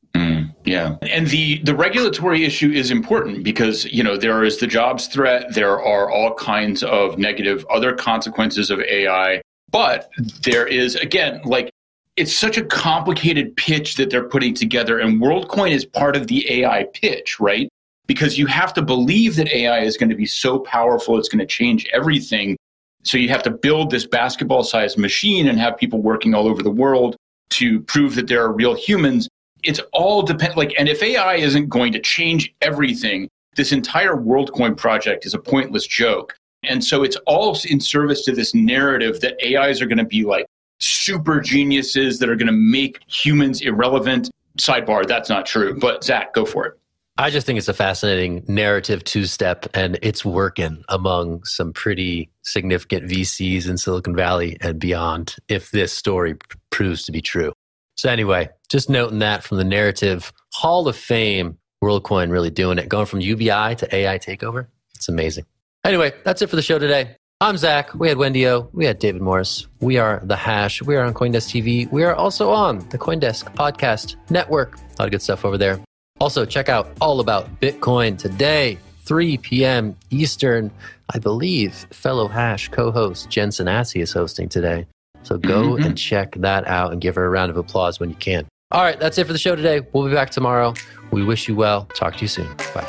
Yeah, 0.63 0.97
and 1.01 1.27
the 1.27 1.59
the 1.63 1.75
regulatory 1.75 2.45
issue 2.45 2.71
is 2.71 2.91
important 2.91 3.43
because 3.43 3.85
you 3.85 4.03
know 4.03 4.15
there 4.15 4.43
is 4.43 4.57
the 4.57 4.67
jobs 4.67 5.07
threat. 5.07 5.53
There 5.53 5.81
are 5.81 6.11
all 6.11 6.33
kinds 6.35 6.83
of 6.83 7.17
negative 7.17 7.65
other 7.71 7.93
consequences 7.93 8.69
of 8.69 8.79
AI, 8.81 9.41
but 9.71 10.09
there 10.43 10.67
is 10.67 10.95
again 10.95 11.41
like 11.45 11.71
it's 12.15 12.35
such 12.35 12.57
a 12.57 12.63
complicated 12.63 13.55
pitch 13.55 13.95
that 13.95 14.09
they're 14.09 14.27
putting 14.27 14.53
together, 14.53 14.99
and 14.99 15.19
WorldCoin 15.19 15.71
is 15.71 15.85
part 15.85 16.15
of 16.15 16.27
the 16.27 16.61
AI 16.61 16.85
pitch, 16.93 17.39
right? 17.39 17.67
Because 18.05 18.37
you 18.37 18.45
have 18.45 18.73
to 18.73 18.81
believe 18.81 19.37
that 19.37 19.47
AI 19.47 19.79
is 19.79 19.97
going 19.97 20.09
to 20.09 20.15
be 20.15 20.25
so 20.25 20.59
powerful, 20.59 21.17
it's 21.17 21.29
going 21.29 21.39
to 21.39 21.45
change 21.45 21.89
everything. 21.93 22.57
So 23.03 23.17
you 23.17 23.29
have 23.29 23.41
to 23.43 23.49
build 23.49 23.89
this 23.89 24.05
basketball-sized 24.05 24.97
machine 24.97 25.47
and 25.47 25.57
have 25.59 25.77
people 25.77 26.01
working 26.01 26.35
all 26.35 26.47
over 26.47 26.61
the 26.61 26.69
world 26.69 27.15
to 27.51 27.81
prove 27.81 28.15
that 28.15 28.27
there 28.27 28.43
are 28.43 28.51
real 28.51 28.75
humans 28.75 29.27
it's 29.63 29.79
all 29.93 30.21
depend 30.21 30.55
like 30.55 30.73
and 30.77 30.89
if 30.89 31.01
ai 31.03 31.35
isn't 31.35 31.69
going 31.69 31.91
to 31.91 31.99
change 31.99 32.53
everything 32.61 33.29
this 33.55 33.71
entire 33.71 34.15
worldcoin 34.15 34.77
project 34.77 35.25
is 35.25 35.33
a 35.33 35.39
pointless 35.39 35.85
joke. 35.85 36.35
And 36.63 36.83
so 36.83 37.03
it's 37.03 37.17
all 37.25 37.57
in 37.67 37.79
service 37.79 38.23
to 38.25 38.31
this 38.31 38.53
narrative 38.53 39.19
that 39.21 39.35
ais 39.43 39.81
are 39.81 39.87
going 39.87 39.97
to 39.97 40.05
be 40.05 40.23
like 40.23 40.45
super 40.79 41.39
geniuses 41.39 42.19
that 42.19 42.29
are 42.29 42.35
going 42.35 42.47
to 42.47 42.53
make 42.53 42.99
humans 43.07 43.61
irrelevant. 43.61 44.29
Sidebar 44.57 45.07
that's 45.07 45.29
not 45.29 45.45
true 45.45 45.77
but 45.79 46.03
zach 46.03 46.33
go 46.33 46.45
for 46.45 46.65
it. 46.65 46.77
I 47.17 47.29
just 47.29 47.45
think 47.45 47.57
it's 47.57 47.67
a 47.67 47.73
fascinating 47.73 48.43
narrative 48.47 49.03
two 49.03 49.25
step, 49.25 49.67
and 49.73 49.99
it's 50.01 50.25
working 50.25 50.83
among 50.89 51.43
some 51.43 51.71
pretty 51.73 52.29
significant 52.41 53.07
VCs 53.07 53.69
in 53.69 53.77
Silicon 53.77 54.15
Valley 54.15 54.57
and 54.61 54.79
beyond 54.79 55.35
if 55.47 55.71
this 55.71 55.93
story 55.93 56.35
proves 56.69 57.03
to 57.03 57.11
be 57.11 57.21
true. 57.21 57.51
So, 57.95 58.09
anyway, 58.09 58.49
just 58.71 58.89
noting 58.89 59.19
that 59.19 59.43
from 59.43 59.57
the 59.57 59.65
narrative 59.65 60.31
Hall 60.53 60.87
of 60.87 60.95
Fame, 60.95 61.57
WorldCoin 61.83 62.31
really 62.31 62.49
doing 62.49 62.77
it, 62.77 62.87
going 62.87 63.05
from 63.05 63.19
UBI 63.19 63.75
to 63.75 63.87
AI 63.91 64.17
takeover. 64.17 64.67
It's 64.95 65.09
amazing. 65.09 65.45
Anyway, 65.83 66.13
that's 66.23 66.41
it 66.41 66.49
for 66.49 66.55
the 66.55 66.61
show 66.61 66.79
today. 66.79 67.15
I'm 67.41 67.57
Zach. 67.57 67.93
We 67.95 68.07
had 68.07 68.17
Wendy 68.17 68.47
O. 68.47 68.69
We 68.71 68.85
had 68.85 68.99
David 68.99 69.21
Morris. 69.21 69.67
We 69.81 69.97
are 69.97 70.21
The 70.23 70.35
Hash. 70.35 70.81
We 70.81 70.95
are 70.95 71.03
on 71.03 71.13
Coindesk 71.13 71.49
TV. 71.49 71.91
We 71.91 72.03
are 72.03 72.15
also 72.15 72.51
on 72.51 72.87
the 72.89 72.97
Coindesk 72.97 73.53
Podcast 73.55 74.15
Network. 74.29 74.77
A 74.77 74.81
lot 74.99 75.05
of 75.05 75.11
good 75.11 75.21
stuff 75.21 75.43
over 75.43 75.57
there. 75.57 75.79
Also, 76.19 76.45
check 76.45 76.69
out 76.69 76.87
all 77.01 77.19
about 77.19 77.59
Bitcoin 77.59 78.17
today, 78.17 78.77
3 79.01 79.37
p.m. 79.39 79.97
Eastern. 80.11 80.71
I 81.13 81.19
believe 81.19 81.73
fellow 81.89 82.27
Hash 82.27 82.69
co 82.69 82.91
host 82.91 83.29
Jen 83.29 83.49
Sanasie 83.49 84.01
is 84.01 84.13
hosting 84.13 84.47
today. 84.47 84.85
So 85.23 85.37
go 85.37 85.71
mm-hmm. 85.71 85.83
and 85.83 85.97
check 85.97 86.35
that 86.35 86.67
out 86.67 86.91
and 86.91 87.01
give 87.01 87.15
her 87.15 87.25
a 87.25 87.29
round 87.29 87.49
of 87.49 87.57
applause 87.57 87.99
when 87.99 88.09
you 88.09 88.15
can. 88.15 88.47
All 88.71 88.83
right, 88.83 88.99
that's 88.99 89.17
it 89.17 89.27
for 89.27 89.33
the 89.33 89.39
show 89.39 89.55
today. 89.55 89.85
We'll 89.91 90.07
be 90.07 90.13
back 90.13 90.29
tomorrow. 90.29 90.73
We 91.11 91.23
wish 91.23 91.47
you 91.47 91.55
well. 91.55 91.85
Talk 91.95 92.15
to 92.17 92.21
you 92.21 92.27
soon. 92.27 92.55
Bye. 92.73 92.87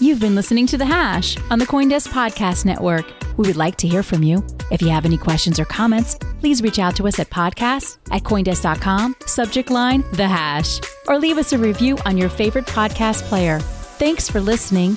You've 0.00 0.18
been 0.18 0.34
listening 0.34 0.66
to 0.66 0.76
The 0.76 0.84
Hash 0.84 1.36
on 1.48 1.60
the 1.60 1.66
Coindesk 1.66 2.08
Podcast 2.08 2.64
Network. 2.64 3.06
We 3.36 3.46
would 3.46 3.56
like 3.56 3.76
to 3.76 3.88
hear 3.88 4.02
from 4.02 4.24
you. 4.24 4.44
If 4.72 4.82
you 4.82 4.88
have 4.88 5.04
any 5.04 5.16
questions 5.16 5.60
or 5.60 5.64
comments, 5.64 6.18
please 6.40 6.60
reach 6.60 6.80
out 6.80 6.96
to 6.96 7.06
us 7.06 7.20
at 7.20 7.30
podcasts 7.30 7.98
at 8.10 8.24
Coindesk.com, 8.24 9.14
subject 9.26 9.70
line 9.70 10.02
The 10.14 10.26
Hash, 10.26 10.80
or 11.06 11.20
leave 11.20 11.38
us 11.38 11.52
a 11.52 11.58
review 11.58 11.96
on 12.04 12.18
your 12.18 12.28
favorite 12.28 12.66
podcast 12.66 13.22
player. 13.22 13.60
Thanks 13.60 14.28
for 14.28 14.40
listening 14.40 14.96